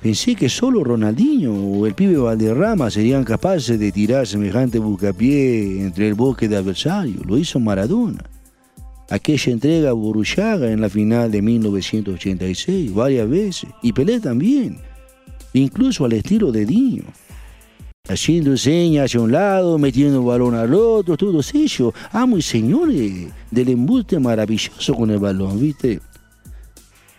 Pensé 0.02 0.34
que 0.34 0.48
solo 0.48 0.82
Ronaldinho 0.82 1.54
o 1.54 1.86
el 1.86 1.94
pibe 1.94 2.16
Valderrama 2.16 2.90
serían 2.90 3.22
capaces 3.22 3.78
de 3.78 3.92
tirar 3.92 4.26
semejante 4.26 4.80
bucapié 4.80 5.80
entre 5.80 6.08
el 6.08 6.14
bosque 6.14 6.48
de 6.48 6.56
adversarios. 6.56 7.24
Lo 7.24 7.38
hizo 7.38 7.60
Maradona. 7.60 8.24
Aquella 9.08 9.52
entrega 9.52 9.90
a 9.90 9.92
Borushaga 9.92 10.72
en 10.72 10.80
la 10.80 10.90
final 10.90 11.30
de 11.30 11.40
1986 11.40 12.92
varias 12.92 13.28
veces. 13.28 13.70
Y 13.80 13.92
Pelé 13.92 14.18
también. 14.18 14.78
Incluso 15.54 16.04
al 16.04 16.12
estilo 16.12 16.52
de 16.52 16.66
Diño. 16.66 17.04
Haciendo 18.06 18.54
señas 18.58 19.06
hacia 19.06 19.20
un 19.20 19.32
lado, 19.32 19.78
metiendo 19.78 20.22
balón 20.22 20.54
al 20.54 20.74
otro, 20.74 21.16
todo 21.16 21.40
ellos. 21.54 21.94
Amo 22.12 22.36
y 22.36 22.42
señores 22.42 23.32
del 23.50 23.68
embuste 23.70 24.18
maravilloso 24.18 24.94
con 24.94 25.10
el 25.10 25.18
balón, 25.18 25.58
¿viste? 25.58 26.00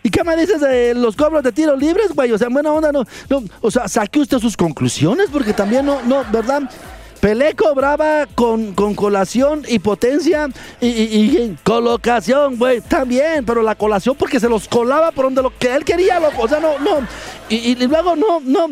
¿Y 0.04 0.10
qué 0.10 0.22
me 0.22 0.36
dices 0.36 0.60
de 0.60 0.94
los 0.94 1.16
cobros 1.16 1.42
de 1.42 1.50
tiros 1.50 1.76
libres, 1.80 2.12
güey? 2.14 2.30
O 2.30 2.38
sea, 2.38 2.48
buena 2.48 2.72
onda, 2.72 2.92
no, 2.92 3.04
no, 3.28 3.42
o 3.60 3.70
sea, 3.72 3.88
saque 3.88 4.20
usted 4.20 4.38
sus 4.38 4.56
conclusiones, 4.56 5.28
porque 5.32 5.52
también 5.52 5.84
no, 5.84 6.00
no, 6.04 6.22
¿verdad? 6.30 6.70
Pelé 7.20 7.54
cobraba 7.54 8.26
con, 8.34 8.74
con 8.74 8.94
colación 8.94 9.62
y 9.68 9.78
potencia 9.78 10.48
y, 10.80 11.56
colocación, 11.64 12.56
güey, 12.56 12.80
también, 12.80 13.44
pero 13.44 13.62
la 13.62 13.74
colación 13.74 14.16
porque 14.16 14.38
se 14.38 14.48
los 14.48 14.68
colaba 14.68 15.12
por 15.12 15.26
donde 15.26 15.42
lo 15.42 15.56
que 15.56 15.74
él 15.74 15.84
quería, 15.84 16.20
loco, 16.20 16.42
o 16.42 16.48
sea, 16.48 16.60
no, 16.60 16.78
no, 16.78 17.06
y, 17.48 17.74
luego 17.86 18.16
no, 18.16 18.40
no, 18.40 18.68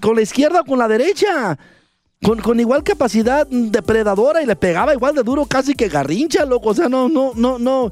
con 0.00 0.16
la 0.16 0.22
izquierda 0.22 0.60
o 0.60 0.64
con 0.64 0.78
la 0.78 0.88
derecha. 0.88 1.58
Con, 2.22 2.40
con, 2.40 2.58
igual 2.58 2.82
capacidad 2.82 3.46
depredadora 3.46 4.42
y 4.42 4.46
le 4.46 4.56
pegaba 4.56 4.94
igual 4.94 5.14
de 5.14 5.22
duro 5.22 5.44
casi 5.44 5.74
que 5.74 5.88
garrincha, 5.88 6.46
loco. 6.46 6.70
O 6.70 6.74
sea, 6.74 6.88
no, 6.88 7.06
no, 7.06 7.32
no, 7.34 7.58
no. 7.58 7.90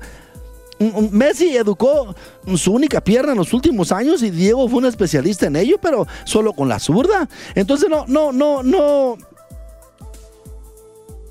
Messi 1.11 1.57
educó 1.57 2.15
su 2.57 2.73
única 2.73 3.03
pierna 3.03 3.33
en 3.33 3.39
los 3.39 3.53
últimos 3.53 3.93
años 3.93 4.23
y 4.23 4.31
Diego 4.31 4.69
fue 4.69 4.79
un 4.79 4.87
especialista 4.87 5.47
en 5.47 5.57
ello, 5.57 5.77
pero 5.81 6.07
solo 6.25 6.53
con 6.53 6.69
la 6.69 6.79
zurda. 6.79 7.29
Entonces 7.55 7.89
no, 7.89 8.05
no, 8.09 8.33
no, 8.33 8.63
no. 8.63 9.17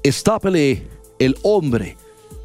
Está 0.04 0.40
Pelé, 0.40 0.88
el 1.20 1.38
hombre, 1.44 1.96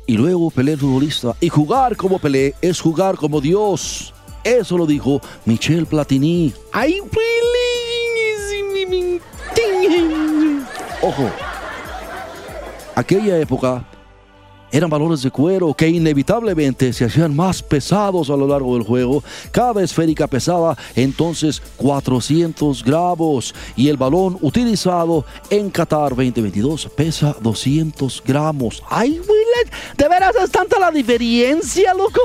y 0.07 0.19
luego 0.19 0.51
Pelé 0.51 0.73
el 0.73 0.79
futbolista. 0.79 1.35
Y 1.41 1.49
jugar 1.49 1.97
como 1.97 2.19
Pelé 2.19 2.55
es 2.61 2.79
jugar 2.81 3.17
como 3.17 3.41
Dios. 3.41 4.13
Eso 4.45 4.77
lo 4.77 4.85
dijo 4.85 5.23
Michel 5.47 5.87
Platini. 5.87 6.53
¡Ay, 6.71 7.01
Ojo, 11.01 11.31
aquella 12.95 13.39
época 13.39 13.85
eran 14.77 14.91
balones 14.91 15.23
de 15.23 15.31
cuero 15.31 15.73
que 15.73 15.89
inevitablemente 15.89 16.93
se 16.93 17.07
hacían 17.07 17.35
más 17.35 17.63
pesados 17.63 18.29
a 18.29 18.37
lo 18.37 18.47
largo 18.47 18.75
del 18.75 18.87
juego. 18.87 19.25
Cada 19.51 19.83
esférica 19.83 20.27
pesaba 20.27 20.77
entonces 20.95 21.63
400 21.77 22.85
gramos 22.85 23.55
y 23.75 23.89
el 23.89 23.97
balón 23.97 24.37
utilizado 24.43 25.25
en 25.49 25.71
Qatar 25.71 26.11
2022 26.11 26.91
pesa 26.95 27.35
200 27.41 28.23
gramos. 28.27 28.83
¡Ay, 28.91 29.13
Willet! 29.13 29.73
¿De 29.97 30.09
veras 30.11 30.37
es 30.37 30.51
tanta 30.51 30.79
la 30.79 30.91
diferencia, 30.91 31.95
loco? 31.95 32.21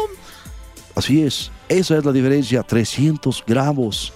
Así 0.93 1.21
es, 1.21 1.51
esa 1.69 1.97
es 1.99 2.03
la 2.03 2.11
diferencia, 2.11 2.63
300 2.63 3.45
gramos. 3.47 4.11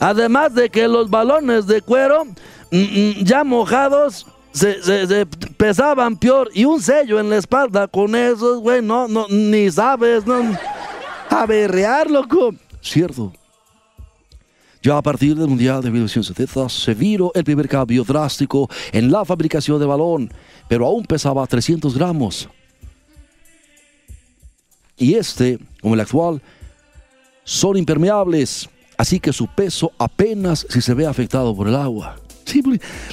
Además 0.00 0.54
de 0.54 0.70
que 0.70 0.88
los 0.88 1.10
balones 1.10 1.66
de 1.66 1.82
cuero 1.82 2.24
mm, 2.24 2.76
mm, 2.76 3.24
ya 3.24 3.44
mojados 3.44 4.26
se, 4.52 5.26
pesaban 5.56 6.16
peor 6.16 6.50
y 6.54 6.64
un 6.64 6.80
sello 6.80 7.18
en 7.18 7.30
la 7.30 7.38
espalda 7.38 7.88
con 7.88 8.14
esos, 8.14 8.60
güey, 8.60 8.82
no, 8.82 9.08
no, 9.08 9.26
ni 9.28 9.70
sabes, 9.70 10.26
no. 10.26 10.56
A 11.30 11.46
berrear, 11.46 12.10
loco. 12.10 12.54
Cierto. 12.80 13.32
Ya 14.82 14.96
a 14.96 15.02
partir 15.02 15.36
del 15.36 15.46
Mundial 15.46 15.80
de 15.80 15.90
1970 15.90 16.68
se 16.68 16.92
vino 16.92 17.30
el 17.34 17.44
primer 17.44 17.68
cambio 17.68 18.02
drástico 18.02 18.68
en 18.90 19.12
la 19.12 19.24
fabricación 19.24 19.78
de 19.78 19.86
balón, 19.86 20.30
pero 20.68 20.86
aún 20.86 21.04
pesaba 21.04 21.46
300 21.46 21.96
gramos. 21.96 22.48
Y 24.96 25.14
este, 25.14 25.58
como 25.80 25.94
el 25.94 26.00
actual, 26.00 26.42
son 27.44 27.76
impermeables, 27.76 28.68
así 28.98 29.20
que 29.20 29.32
su 29.32 29.46
peso 29.46 29.92
apenas 29.98 30.66
si 30.68 30.80
se 30.80 30.94
ve 30.94 31.06
afectado 31.06 31.54
por 31.54 31.68
el 31.68 31.76
agua. 31.76 32.21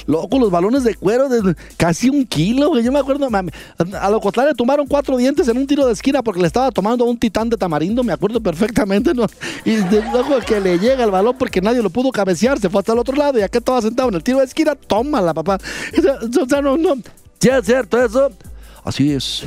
Loco, 0.06 0.38
los 0.38 0.50
balones 0.50 0.84
de 0.84 0.94
cuero 0.94 1.28
de 1.28 1.54
casi 1.76 2.08
un 2.08 2.26
kilo, 2.26 2.78
Yo 2.80 2.92
me 2.92 2.98
acuerdo, 2.98 3.28
a 3.28 4.10
lo 4.10 4.20
contrario, 4.20 4.50
le 4.50 4.56
tomaron 4.56 4.86
cuatro 4.86 5.16
dientes 5.16 5.48
en 5.48 5.56
un 5.58 5.66
tiro 5.66 5.86
de 5.86 5.92
esquina 5.92 6.22
porque 6.22 6.40
le 6.40 6.46
estaba 6.46 6.70
tomando 6.70 7.04
un 7.04 7.18
titán 7.18 7.48
de 7.48 7.56
tamarindo, 7.56 8.02
me 8.02 8.12
acuerdo 8.12 8.40
perfectamente, 8.40 9.14
¿no? 9.14 9.26
Y 9.64 9.76
luego 9.76 10.40
que 10.46 10.60
le 10.60 10.78
llega 10.78 11.04
el 11.04 11.10
balón 11.10 11.36
porque 11.38 11.60
nadie 11.60 11.82
lo 11.82 11.90
pudo 11.90 12.10
cabecear, 12.10 12.58
se 12.58 12.68
fue 12.68 12.80
hasta 12.80 12.92
el 12.92 12.98
otro 12.98 13.16
lado 13.16 13.38
y 13.38 13.42
acá 13.42 13.58
estaba 13.58 13.82
sentado 13.82 14.08
en 14.08 14.14
el 14.16 14.22
tiro 14.22 14.38
de 14.38 14.44
esquina, 14.44 14.74
tómala, 14.74 15.34
papá. 15.34 15.58
O 15.98 16.46
sea, 16.46 16.62
no, 16.62 16.76
no. 16.76 16.94
¿Sí 17.38 17.48
es 17.48 17.64
cierto 17.64 18.02
eso? 18.02 18.30
Así 18.84 19.12
es. 19.12 19.44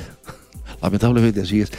Lamentablemente 0.81 1.41
así 1.41 1.61
es. 1.61 1.71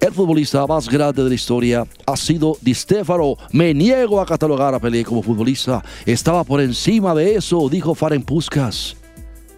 El 0.00 0.14
futbolista 0.14 0.66
más 0.66 0.88
grande 0.88 1.22
de 1.22 1.28
la 1.28 1.34
historia 1.34 1.86
ha 2.06 2.16
sido 2.16 2.56
Di 2.62 2.72
Stefano. 2.72 3.36
Me 3.52 3.74
niego 3.74 4.18
a 4.18 4.24
catalogar 4.24 4.74
a 4.74 4.78
Pelé 4.78 5.04
como 5.04 5.22
futbolista. 5.22 5.84
Estaba 6.06 6.42
por 6.42 6.62
encima 6.62 7.14
de 7.14 7.34
eso, 7.34 7.68
dijo 7.68 7.94
Faren 7.94 8.22
Puskas, 8.22 8.96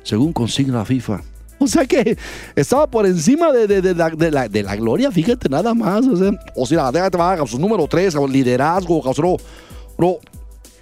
según 0.03 0.33
consigna 0.33 0.79
la 0.79 0.85
FIFA. 0.85 1.23
O 1.61 1.69
sea 1.69 1.87
que 1.87 2.19
estaba 2.57 2.89
por 2.89 3.07
encima 3.07 3.53
de, 3.53 3.95
la, 3.95 4.77
gloria, 4.77 5.13
fíjate, 5.13 5.49
nada 5.49 5.75
más. 5.75 6.05
O 6.09 6.17
sea, 6.17 6.33
o 6.57 6.67
sea 6.67 6.91
déjate, 6.91 7.17
va, 7.17 7.47
su 7.47 7.57
número 7.57 7.87
3, 7.87 8.13
liderazgo, 8.29 9.01
bro, 9.01 9.37
bro, 9.97 10.19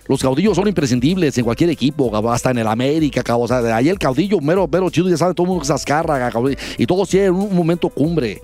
los 0.09 0.23
caudillos 0.23 0.57
son 0.57 0.69
imprescindibles 0.69 1.37
en 1.37 1.45
cualquier 1.45 1.69
equipo, 1.69 2.11
hasta 2.31 2.51
en 2.51 2.59
el 2.59 2.67
América, 2.67 3.23
o 3.37 3.47
sea, 3.47 3.59
ahí 3.77 3.91
el 3.91 3.99
caudillo, 3.99 4.41
mero, 4.41 4.67
mero 4.67 4.89
chido, 4.89 5.11
ya 5.11 5.19
sabe, 5.19 5.35
todo 5.35 5.45
el 5.45 5.51
mundo 5.51 5.65
se 5.67 5.75
ascarra, 5.75 6.33
y 6.79 6.87
todos 6.87 7.11
tienen 7.11 7.35
un 7.35 7.55
momento 7.55 7.91
cumbre 7.91 8.41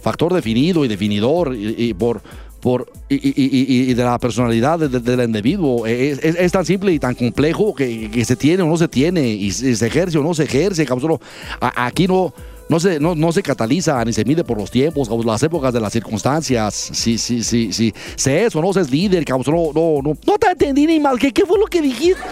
factor 0.00 0.32
definido 0.34 0.84
y 0.84 0.88
definidor 0.88 1.54
y, 1.56 1.94
por, 1.94 2.22
por, 2.60 2.92
y, 3.08 3.94
de 3.94 4.04
la 4.04 4.18
personalidad 4.18 4.78
del 4.78 5.20
individuo. 5.20 5.86
Es, 5.86 6.52
tan 6.52 6.64
simple 6.64 6.92
y 6.92 6.98
tan 6.98 7.14
complejo 7.14 7.74
que, 7.74 8.24
se 8.24 8.36
tiene 8.36 8.62
o 8.62 8.66
no 8.66 8.76
se 8.76 8.88
tiene, 8.88 9.28
y 9.28 9.50
se 9.50 9.86
ejerce 9.86 10.18
o 10.18 10.22
no 10.22 10.34
se 10.34 10.44
ejerce. 10.44 10.86
Aquí 11.60 12.06
no, 12.06 12.32
no, 12.70 12.78
se, 12.78 13.00
no, 13.00 13.16
no 13.16 13.32
se 13.32 13.42
cataliza 13.42 14.04
ni 14.04 14.12
se 14.12 14.24
mide 14.24 14.44
por 14.44 14.56
los 14.56 14.70
tiempos, 14.70 15.10
las 15.24 15.42
épocas 15.42 15.74
de 15.74 15.80
las 15.80 15.92
circunstancias. 15.92 16.72
Si, 16.72 17.18
sí, 17.18 17.42
sí, 17.42 17.72
sí. 17.72 17.92
Se 18.14 18.44
es 18.44 18.54
o 18.54 18.62
no 18.62 18.72
se 18.72 18.82
es 18.82 18.90
líder, 18.92 19.28
no, 19.28 19.38
no, 19.44 20.00
no, 20.02 20.16
no 20.24 20.38
te 20.38 20.46
entendí 20.52 20.86
ni 20.86 21.00
mal. 21.00 21.18
¿Qué, 21.18 21.32
qué 21.32 21.44
fue 21.44 21.58
lo 21.58 21.66
que 21.66 21.82
dijiste? 21.82 22.22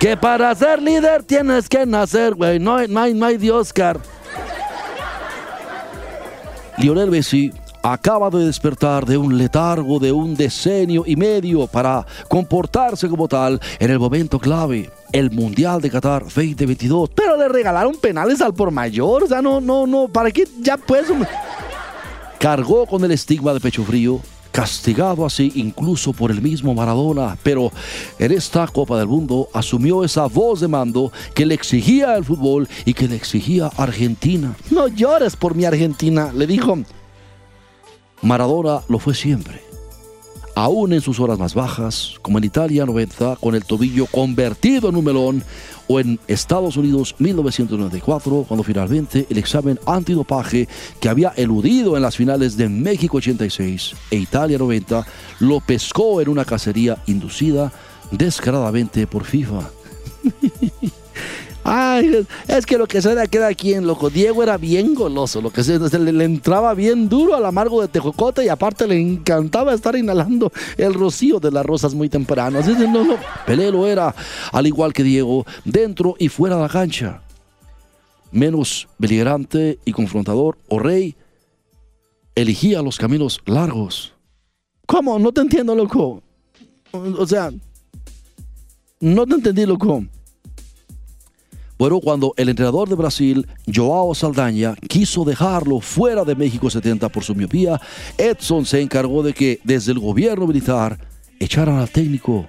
Que 0.00 0.16
para 0.16 0.54
ser 0.54 0.80
líder 0.80 1.22
tienes 1.22 1.68
que 1.68 1.84
nacer, 1.84 2.34
güey. 2.34 2.58
No, 2.58 2.84
no, 2.86 3.00
hay, 3.00 3.12
no 3.12 3.26
hay 3.26 3.36
de 3.36 3.50
Oscar. 3.50 4.00
Lionel 6.82 7.12
Messi 7.12 7.52
acaba 7.80 8.28
de 8.28 8.44
despertar 8.44 9.06
de 9.06 9.16
un 9.16 9.38
letargo 9.38 10.00
de 10.00 10.10
un 10.10 10.34
decenio 10.34 11.04
y 11.06 11.14
medio 11.14 11.68
para 11.68 12.04
comportarse 12.26 13.08
como 13.08 13.28
tal 13.28 13.60
en 13.78 13.92
el 13.92 14.00
momento 14.00 14.40
clave, 14.40 14.90
el 15.12 15.30
Mundial 15.30 15.80
de 15.80 15.90
Qatar 15.90 16.24
2022. 16.24 17.10
Pero 17.10 17.36
le 17.36 17.48
regalaron 17.48 17.94
penales 17.94 18.40
al 18.40 18.52
por 18.52 18.72
mayor, 18.72 19.22
o 19.22 19.26
sea, 19.28 19.40
no, 19.40 19.60
no, 19.60 19.86
no, 19.86 20.08
¿para 20.08 20.32
qué 20.32 20.42
ya 20.60 20.76
pues? 20.76 21.06
Cargó 22.40 22.84
con 22.86 23.04
el 23.04 23.12
estigma 23.12 23.54
de 23.54 23.60
pecho 23.60 23.84
frío, 23.84 24.20
castigado 24.52 25.26
así 25.26 25.50
incluso 25.56 26.12
por 26.12 26.30
el 26.30 26.40
mismo 26.40 26.74
Maradona, 26.74 27.36
pero 27.42 27.72
en 28.18 28.32
esta 28.32 28.68
Copa 28.68 28.98
del 28.98 29.08
Mundo 29.08 29.48
asumió 29.52 30.04
esa 30.04 30.26
voz 30.26 30.60
de 30.60 30.68
mando 30.68 31.10
que 31.34 31.46
le 31.46 31.54
exigía 31.54 32.14
el 32.16 32.24
fútbol 32.24 32.68
y 32.84 32.94
que 32.94 33.08
le 33.08 33.16
exigía 33.16 33.70
Argentina. 33.76 34.54
No 34.70 34.86
llores 34.86 35.34
por 35.34 35.54
mi 35.54 35.64
Argentina, 35.64 36.30
le 36.32 36.46
dijo. 36.46 36.78
Maradona 38.20 38.82
lo 38.88 38.98
fue 39.00 39.14
siempre. 39.14 39.71
Aún 40.54 40.92
en 40.92 41.00
sus 41.00 41.18
horas 41.18 41.38
más 41.38 41.54
bajas, 41.54 42.14
como 42.20 42.38
en 42.38 42.44
Italia 42.44 42.84
90, 42.84 43.36
con 43.36 43.54
el 43.54 43.64
tobillo 43.64 44.06
convertido 44.06 44.90
en 44.90 44.96
un 44.96 45.04
melón, 45.04 45.44
o 45.88 46.00
en 46.00 46.20
Estados 46.26 46.76
Unidos 46.76 47.14
1994, 47.18 48.44
cuando 48.46 48.62
finalmente 48.62 49.26
el 49.28 49.38
examen 49.38 49.78
antidopaje 49.86 50.68
que 51.00 51.08
había 51.08 51.30
eludido 51.36 51.96
en 51.96 52.02
las 52.02 52.16
finales 52.16 52.56
de 52.56 52.68
México 52.68 53.16
86 53.16 53.94
e 54.10 54.16
Italia 54.16 54.58
90 54.58 55.06
lo 55.40 55.60
pescó 55.60 56.20
en 56.20 56.28
una 56.28 56.44
cacería 56.44 56.98
inducida 57.06 57.72
descaradamente 58.10 59.06
por 59.06 59.24
FIFA. 59.24 59.70
Ay, 61.64 62.26
es 62.48 62.66
que 62.66 62.76
lo 62.76 62.88
que 62.88 63.00
se 63.00 63.14
da 63.14 63.26
queda 63.26 63.54
quien, 63.54 63.86
loco. 63.86 64.10
Diego 64.10 64.42
era 64.42 64.56
bien 64.56 64.94
goloso, 64.94 65.40
lo 65.40 65.50
que 65.50 65.62
se, 65.62 65.78
le, 65.78 66.24
entraba 66.24 66.74
bien 66.74 67.08
duro 67.08 67.36
al 67.36 67.46
amargo 67.46 67.80
de 67.80 67.88
tejocote 67.88 68.44
y 68.44 68.48
aparte 68.48 68.86
le 68.86 69.00
encantaba 69.00 69.72
estar 69.72 69.94
inhalando 69.94 70.52
el 70.76 70.92
rocío 70.92 71.38
de 71.38 71.52
las 71.52 71.64
rosas 71.64 71.94
muy 71.94 72.08
temprano. 72.08 72.58
Así 72.58 72.72
no, 72.72 73.04
no. 73.04 73.16
Pelé 73.46 73.70
lo 73.70 73.86
era, 73.86 74.14
al 74.50 74.66
igual 74.66 74.92
que 74.92 75.04
Diego, 75.04 75.46
dentro 75.64 76.16
y 76.18 76.28
fuera 76.28 76.56
de 76.56 76.62
la 76.62 76.68
cancha. 76.68 77.22
Menos 78.32 78.88
beligerante 78.98 79.78
y 79.84 79.92
confrontador, 79.92 80.58
o 80.68 80.78
rey, 80.78 81.14
elegía 82.34 82.82
los 82.82 82.98
caminos 82.98 83.40
largos. 83.44 84.14
¿Cómo? 84.86 85.18
No 85.18 85.32
te 85.32 85.42
entiendo, 85.42 85.74
loco. 85.74 86.22
O 86.92 87.26
sea, 87.26 87.52
no 89.00 89.26
te 89.26 89.34
entendí, 89.34 89.64
loco. 89.64 90.04
Bueno, 91.82 91.98
cuando 91.98 92.32
el 92.36 92.48
entrenador 92.48 92.88
de 92.88 92.94
Brasil, 92.94 93.44
Joao 93.66 94.14
Saldaña, 94.14 94.76
quiso 94.88 95.24
dejarlo 95.24 95.80
fuera 95.80 96.24
de 96.24 96.36
México 96.36 96.70
70 96.70 97.08
por 97.08 97.24
su 97.24 97.34
miopía, 97.34 97.80
Edson 98.16 98.64
se 98.64 98.80
encargó 98.80 99.24
de 99.24 99.32
que 99.32 99.58
desde 99.64 99.90
el 99.90 99.98
gobierno 99.98 100.46
militar 100.46 100.96
echaran 101.40 101.78
al 101.78 101.90
técnico, 101.90 102.46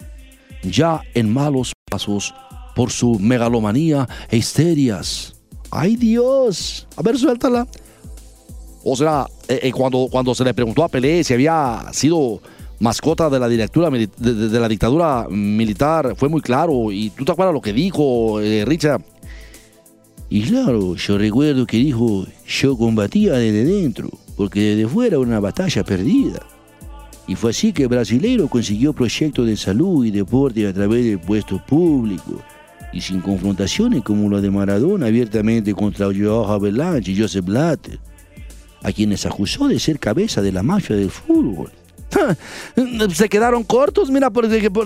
ya 0.62 1.02
en 1.16 1.34
malos 1.34 1.74
pasos 1.90 2.36
por 2.76 2.92
su 2.92 3.18
megalomanía 3.18 4.08
e 4.30 4.38
histerias. 4.38 5.34
¡Ay 5.72 5.96
Dios! 5.96 6.88
A 6.96 7.02
ver, 7.02 7.18
suéltala. 7.18 7.66
O 8.84 8.96
sea, 8.96 9.26
eh, 9.48 9.62
eh, 9.64 9.72
cuando, 9.72 10.10
cuando 10.12 10.36
se 10.36 10.44
le 10.44 10.54
preguntó 10.54 10.84
a 10.84 10.90
Pelé 10.90 11.24
si 11.24 11.34
había 11.34 11.86
sido 11.92 12.40
mascota 12.80 13.32
de 13.32 13.40
la, 13.40 13.50
de, 13.50 14.60
la 14.60 14.68
dictadura 14.68 15.26
militar, 15.28 16.14
fue 16.18 16.30
muy 16.30 16.42
claro. 16.42 16.92
Y 16.92 17.10
tú 17.10 17.26
te 17.26 17.32
acuerdas 17.32 17.56
lo 17.56 17.62
que 17.62 17.74
dijo 17.74 18.40
eh, 18.40 18.64
Richard 18.64 19.02
y 20.34 20.42
claro, 20.42 20.96
yo 20.96 21.20
recuerdo 21.20 21.68
que 21.68 21.78
dijo, 21.78 22.26
yo 22.48 22.76
combatía 22.76 23.34
desde 23.34 23.66
dentro, 23.66 24.10
porque 24.36 24.62
desde 24.62 24.88
fuera 24.88 25.10
era 25.10 25.20
una 25.20 25.40
batalla 25.40 25.84
perdida. 25.84 26.40
Y 27.28 27.36
fue 27.36 27.52
así 27.52 27.72
que 27.72 27.84
el 27.84 27.90
brasileiro 27.90 28.48
consiguió 28.48 28.94
proyectos 28.94 29.46
de 29.46 29.56
salud 29.56 30.04
y 30.04 30.10
deporte 30.10 30.66
a 30.66 30.74
través 30.74 31.06
de 31.06 31.20
puestos 31.20 31.62
públicos, 31.62 32.42
y 32.92 33.00
sin 33.00 33.22
confrontaciones 33.22 34.02
como 34.02 34.28
la 34.28 34.42
de 34.42 34.50
Maradona 34.50 35.06
abiertamente 35.06 35.72
contra 35.76 36.08
Joao 36.08 36.52
Havelange 36.52 37.12
y 37.12 37.22
Joseph 37.22 37.46
Blatter, 37.46 38.00
a 38.82 38.92
quienes 38.92 39.28
acusó 39.28 39.68
de 39.68 39.80
ser 39.80 40.00
cabeza 40.00 40.42
de 40.42 40.52
la 40.52 40.64
mafia 40.64 40.96
del 40.96 41.12
fútbol. 41.12 41.70
se 43.14 43.30
quedaron 43.30 43.64
cortos, 43.64 44.10
mira, 44.10 44.32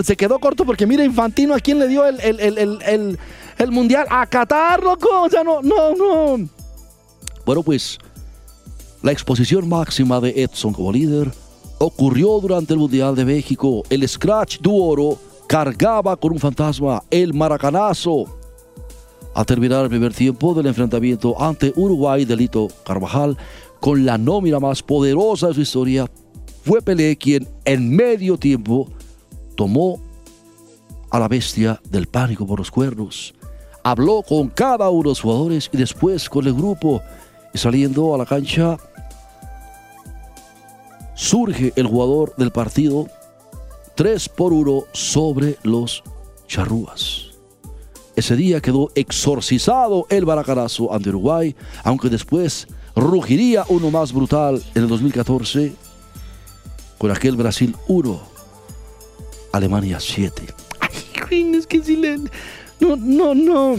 se 0.04 0.18
quedó 0.18 0.40
corto 0.40 0.66
porque 0.66 0.86
mira 0.86 1.06
Infantino 1.06 1.54
a 1.54 1.60
quién 1.60 1.80
le 1.80 1.88
dio 1.88 2.06
el, 2.06 3.18
mundial 3.72 4.06
a 4.10 4.26
Qatar, 4.26 4.84
loco. 4.84 5.08
O 5.24 5.44
no, 5.44 5.62
no, 5.62 5.96
no. 5.96 6.50
Bueno, 7.46 7.64
pues 7.64 7.98
la 9.02 9.12
exposición 9.12 9.68
máxima 9.70 10.20
de 10.20 10.44
Edson 10.44 10.74
como 10.74 10.92
líder 10.92 11.32
ocurrió 11.80 12.40
durante 12.40 12.74
el 12.74 12.80
Mundial 12.80 13.16
de 13.16 13.26
México. 13.26 13.84
El 13.90 14.08
Scratch 14.08 14.60
Duoro 14.60 15.18
cargaba 15.48 16.16
con 16.18 16.34
un 16.34 16.40
fantasma, 16.40 17.04
el 17.10 17.34
maracanazo. 17.34 18.26
Al 19.34 19.46
terminar 19.46 19.84
el 19.84 19.90
primer 19.90 20.14
tiempo 20.14 20.54
del 20.54 20.66
enfrentamiento 20.66 21.40
ante 21.40 21.72
Uruguay, 21.76 22.26
Delito 22.26 22.68
Carvajal, 22.84 23.38
con 23.80 24.06
la 24.06 24.18
nómina 24.18 24.60
más 24.60 24.82
poderosa 24.82 25.50
de 25.50 25.54
su 25.54 25.62
historia, 25.62 26.10
fue 26.64 26.82
Pelé 26.82 27.16
quien 27.18 27.48
en 27.64 27.96
medio 27.96 28.38
tiempo 28.38 28.90
tomó 29.56 30.02
a 31.12 31.20
la 31.20 31.28
bestia 31.28 31.80
del 31.90 32.08
pánico 32.08 32.46
por 32.46 32.60
los 32.60 32.72
cuernos. 32.72 33.34
Habló 33.88 34.22
con 34.22 34.50
cada 34.50 34.90
uno 34.90 35.04
de 35.04 35.10
los 35.12 35.22
jugadores 35.22 35.70
y 35.72 35.78
después 35.78 36.28
con 36.28 36.46
el 36.46 36.54
grupo. 36.54 37.02
Y 37.54 37.58
saliendo 37.58 38.14
a 38.14 38.18
la 38.18 38.26
cancha, 38.26 38.76
surge 41.16 41.72
el 41.78 41.88
jugador 41.88 42.36
del 42.36 42.52
partido 42.52 43.08
3 43.96 44.28
por 44.28 44.52
1 44.52 44.84
sobre 44.92 45.58
los 45.64 46.04
charrúas. 46.50 47.28
Ese 48.18 48.36
día 48.36 48.60
quedó 48.60 48.92
exorcizado 48.94 50.06
el 50.10 50.26
baracarazo 50.26 50.94
ante 50.94 51.08
Uruguay, 51.08 51.56
aunque 51.86 52.10
después 52.10 52.68
rugiría 52.94 53.64
uno 53.70 53.90
más 53.90 54.12
brutal 54.12 54.62
en 54.76 54.84
el 54.84 54.90
2014 54.90 55.74
con 56.98 57.10
aquel 57.10 57.38
Brasil 57.38 57.74
1, 57.88 58.22
Alemania 59.54 60.02
7. 60.02 60.42
Ay, 60.82 61.56
es 61.56 61.66
que 61.66 61.82
si. 61.82 61.96
No, 62.80 62.96
no, 62.96 63.34
no. 63.34 63.78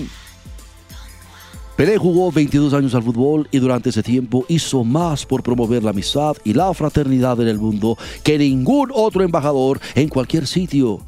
Pelé 1.79 1.97
jugó 1.97 2.33
22 2.33 2.75
años 2.75 2.95
al 2.97 3.05
fútbol 3.05 3.49
y 3.53 3.61
durante 3.61 3.91
ese 3.91 4.03
tiempo 4.03 4.45
hizo 4.49 4.83
más 4.83 5.25
por 5.25 5.45
promover 5.45 5.85
la 5.85 5.91
amistad 5.91 6.37
y 6.43 6.53
la 6.53 6.75
fraternidad 6.75 7.41
en 7.41 7.47
el 7.47 7.59
mundo 7.59 7.97
que 8.25 8.37
ningún 8.37 8.91
otro 8.93 9.23
embajador 9.23 9.81
en 9.95 10.09
cualquier 10.09 10.49
sitio. 10.49 11.01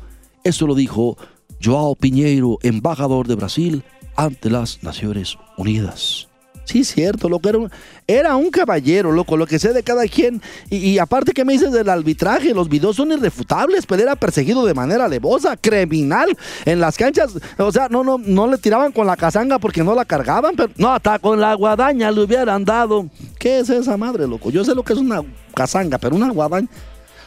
Eso 0.45 0.69
lo 0.69 0.77
dijo 0.77 1.17
Joao 1.61 1.97
Piñeiro, 1.97 2.59
embajador 2.63 3.27
de 3.27 3.35
Brasil 3.35 3.83
ante 4.15 4.49
las 4.49 4.81
Naciones 4.85 5.37
Unidas. 5.57 6.30
Sí, 6.71 6.85
cierto, 6.85 7.29
loco. 7.29 7.49
Era 7.49 7.59
un, 7.59 7.71
era 8.07 8.37
un 8.37 8.49
caballero, 8.49 9.11
loco. 9.11 9.37
Lo 9.37 9.45
que 9.45 9.59
sé 9.59 9.73
de 9.73 9.83
cada 9.83 10.07
quien. 10.07 10.41
Y, 10.71 10.99
aparte 10.99 11.33
que 11.33 11.45
me 11.45 11.55
dices 11.55 11.73
del 11.73 11.89
arbitraje, 11.89 12.55
los 12.55 12.69
videos 12.69 12.95
son 12.95 13.11
irrefutables. 13.11 13.87
Pero 13.87 14.03
era 14.03 14.15
perseguido 14.15 14.65
de 14.65 14.73
manera 14.73 15.07
alevosa, 15.07 15.57
criminal. 15.57 16.29
En 16.65 16.79
las 16.79 16.97
canchas, 16.97 17.33
o 17.59 17.73
sea, 17.73 17.89
no, 17.89 18.05
no, 18.05 18.19
no 18.19 18.47
le 18.47 18.57
tiraban 18.57 18.93
con 18.93 19.05
la 19.05 19.17
casanga 19.17 19.59
porque 19.59 19.83
no 19.83 19.97
la 19.97 20.05
cargaban. 20.05 20.55
Pero 20.55 20.71
no, 20.77 20.93
hasta 20.93 21.19
con 21.19 21.41
la 21.41 21.55
guadaña 21.55 22.13
le 22.13 22.21
hubieran 22.21 22.65
dado. 22.65 23.09
¿Qué 23.37 23.59
es 23.59 23.69
esa 23.69 23.97
madre, 23.97 24.29
loco? 24.29 24.51
Yo 24.51 24.65
sé 24.65 24.73
lo 24.73 24.85
que 24.85 24.93
es 24.93 25.01
una 25.01 25.25
casanga, 25.53 25.99
pero 25.99 26.15
una 26.15 26.31
guadaña. 26.31 26.69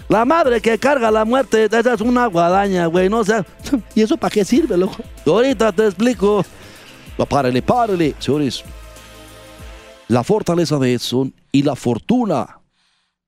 La 0.07 0.23
madre 0.23 0.61
que 0.61 0.77
carga 0.77 1.11
la 1.11 1.25
muerte, 1.25 1.65
esa 1.65 1.95
es 1.95 1.99
una 1.99 2.27
guadaña, 2.27 2.85
güey. 2.85 3.09
No 3.09 3.25
sé. 3.25 3.43
¿Y 3.93 4.03
eso 4.03 4.15
para 4.15 4.31
qué 4.31 4.45
sirve, 4.45 4.77
loco? 4.77 5.03
Ahorita 5.25 5.73
te 5.73 5.83
explico. 5.85 6.45
No, 7.17 7.25
párele, 7.25 7.61
párele, 7.61 8.15
señores. 8.19 8.63
La 10.13 10.23
fortaleza 10.23 10.77
de 10.77 10.93
Edson 10.93 11.33
y 11.51 11.63
la 11.63 11.75
fortuna 11.75 12.59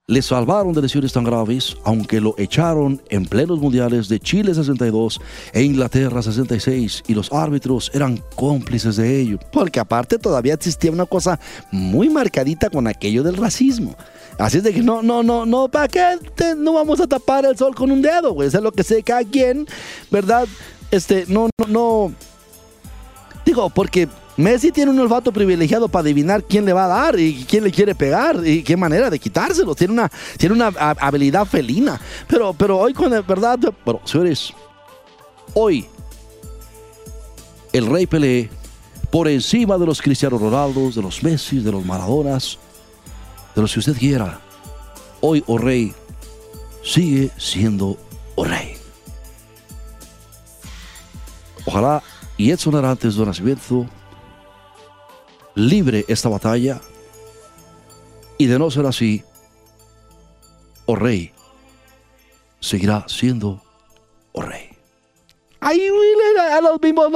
le 0.05 0.21
salvaron 0.21 0.71
de 0.71 0.83
lesiones 0.83 1.13
tan 1.13 1.23
graves, 1.23 1.75
aunque 1.83 2.21
lo 2.21 2.35
echaron 2.37 3.01
en 3.09 3.25
plenos 3.25 3.59
mundiales 3.59 4.07
de 4.07 4.19
Chile 4.19 4.53
62 4.53 5.19
e 5.51 5.63
Inglaterra 5.63 6.21
66 6.21 7.05
y 7.07 7.15
los 7.15 7.33
árbitros 7.33 7.89
eran 7.95 8.21
cómplices 8.35 8.97
de 8.97 9.19
ello. 9.19 9.39
Porque 9.51 9.79
aparte 9.79 10.19
todavía 10.19 10.53
existía 10.53 10.91
una 10.91 11.07
cosa 11.07 11.39
muy 11.71 12.07
marcadita 12.07 12.69
con 12.69 12.85
aquello 12.85 13.23
del 13.23 13.37
racismo. 13.37 13.95
Así 14.37 14.59
es 14.59 14.63
de 14.63 14.71
que 14.71 14.83
no, 14.83 15.01
no, 15.01 15.23
no, 15.23 15.43
no, 15.43 15.67
¿para 15.67 15.87
qué 15.87 16.19
no 16.55 16.73
vamos 16.73 16.99
a 16.99 17.07
tapar 17.07 17.45
el 17.45 17.57
sol 17.57 17.73
con 17.73 17.91
un 17.91 18.03
dedo, 18.03 18.31
güey? 18.33 18.47
Eso 18.47 18.57
es 18.57 18.63
lo 18.63 18.71
que 18.71 18.83
sé 18.83 19.01
cada 19.01 19.23
quien, 19.23 19.65
¿verdad? 20.11 20.47
Este, 20.91 21.25
no, 21.29 21.49
no, 21.57 21.65
no. 21.67 22.13
Digo, 23.43 23.71
porque 23.71 24.07
Messi 24.37 24.71
tiene 24.71 24.91
un 24.91 24.99
olfato 24.99 25.31
privilegiado 25.31 25.87
para 25.87 26.01
adivinar 26.01 26.43
quién 26.43 26.65
le 26.65 26.73
va 26.73 26.85
a 26.85 26.87
dar 26.89 27.19
y 27.19 27.45
quién 27.45 27.63
le 27.63 27.71
quiere 27.71 27.95
pegar 27.95 28.45
y 28.45 28.63
qué 28.63 28.75
manera 28.75 29.09
de 29.09 29.17
quitárselo. 29.17 29.73
Tiene 29.75 29.93
una, 29.93 30.11
tiene 30.37 30.53
una 30.55 30.67
ha- 30.77 30.95
habilidad 30.99 31.45
felina. 31.45 31.99
Pero, 32.27 32.53
pero 32.53 32.77
hoy 32.77 32.93
con 32.93 33.13
el 33.13 33.21
verdad, 33.23 33.57
Bueno, 33.85 34.01
señores, 34.03 34.53
hoy 35.53 35.85
el 37.71 37.85
Rey 37.87 38.07
Pelé, 38.07 38.49
por 39.09 39.27
encima 39.29 39.77
de 39.77 39.85
los 39.85 40.01
Cristiano 40.01 40.37
Ronaldos, 40.37 40.95
de 40.95 41.01
los 41.01 41.23
Messi, 41.23 41.59
de 41.59 41.71
los 41.71 41.85
Maradonas, 41.85 42.57
de 43.55 43.61
los 43.61 43.71
que 43.73 43.79
usted 43.79 43.97
quiera, 43.97 44.41
hoy, 45.21 45.41
oh 45.47 45.57
Rey, 45.57 45.93
sigue 46.83 47.31
siendo 47.37 47.97
oh 48.35 48.43
Rey. 48.43 48.73
Ojalá 51.65 52.03
y 52.37 52.51
Edson 52.51 52.75
Arantes 52.75 53.15
do 53.15 53.25
Nascimento 53.25 53.85
libre 55.55 56.05
esta 56.07 56.29
batalla 56.29 56.79
y 58.37 58.47
de 58.47 58.59
no 58.59 58.69
ser 58.69 58.85
así, 58.85 59.23
oh 60.85 60.95
Rey, 60.95 61.31
seguirá 62.59 63.05
siendo 63.07 63.61
oh 64.33 64.41
Rey. 64.41 64.69
Ahí, 65.61 65.89
a 66.51 66.61
los 66.61 66.79
mismos 66.79 67.11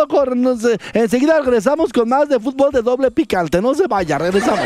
sé. 0.60 0.80
Enseguida 0.94 1.40
regresamos 1.40 1.94
con 1.94 2.10
más 2.10 2.28
de 2.28 2.40
fútbol 2.40 2.72
de 2.72 2.82
doble 2.82 3.12
picante. 3.12 3.62
No 3.62 3.76
se 3.76 3.86
vaya, 3.86 4.18
regresamos. 4.18 4.66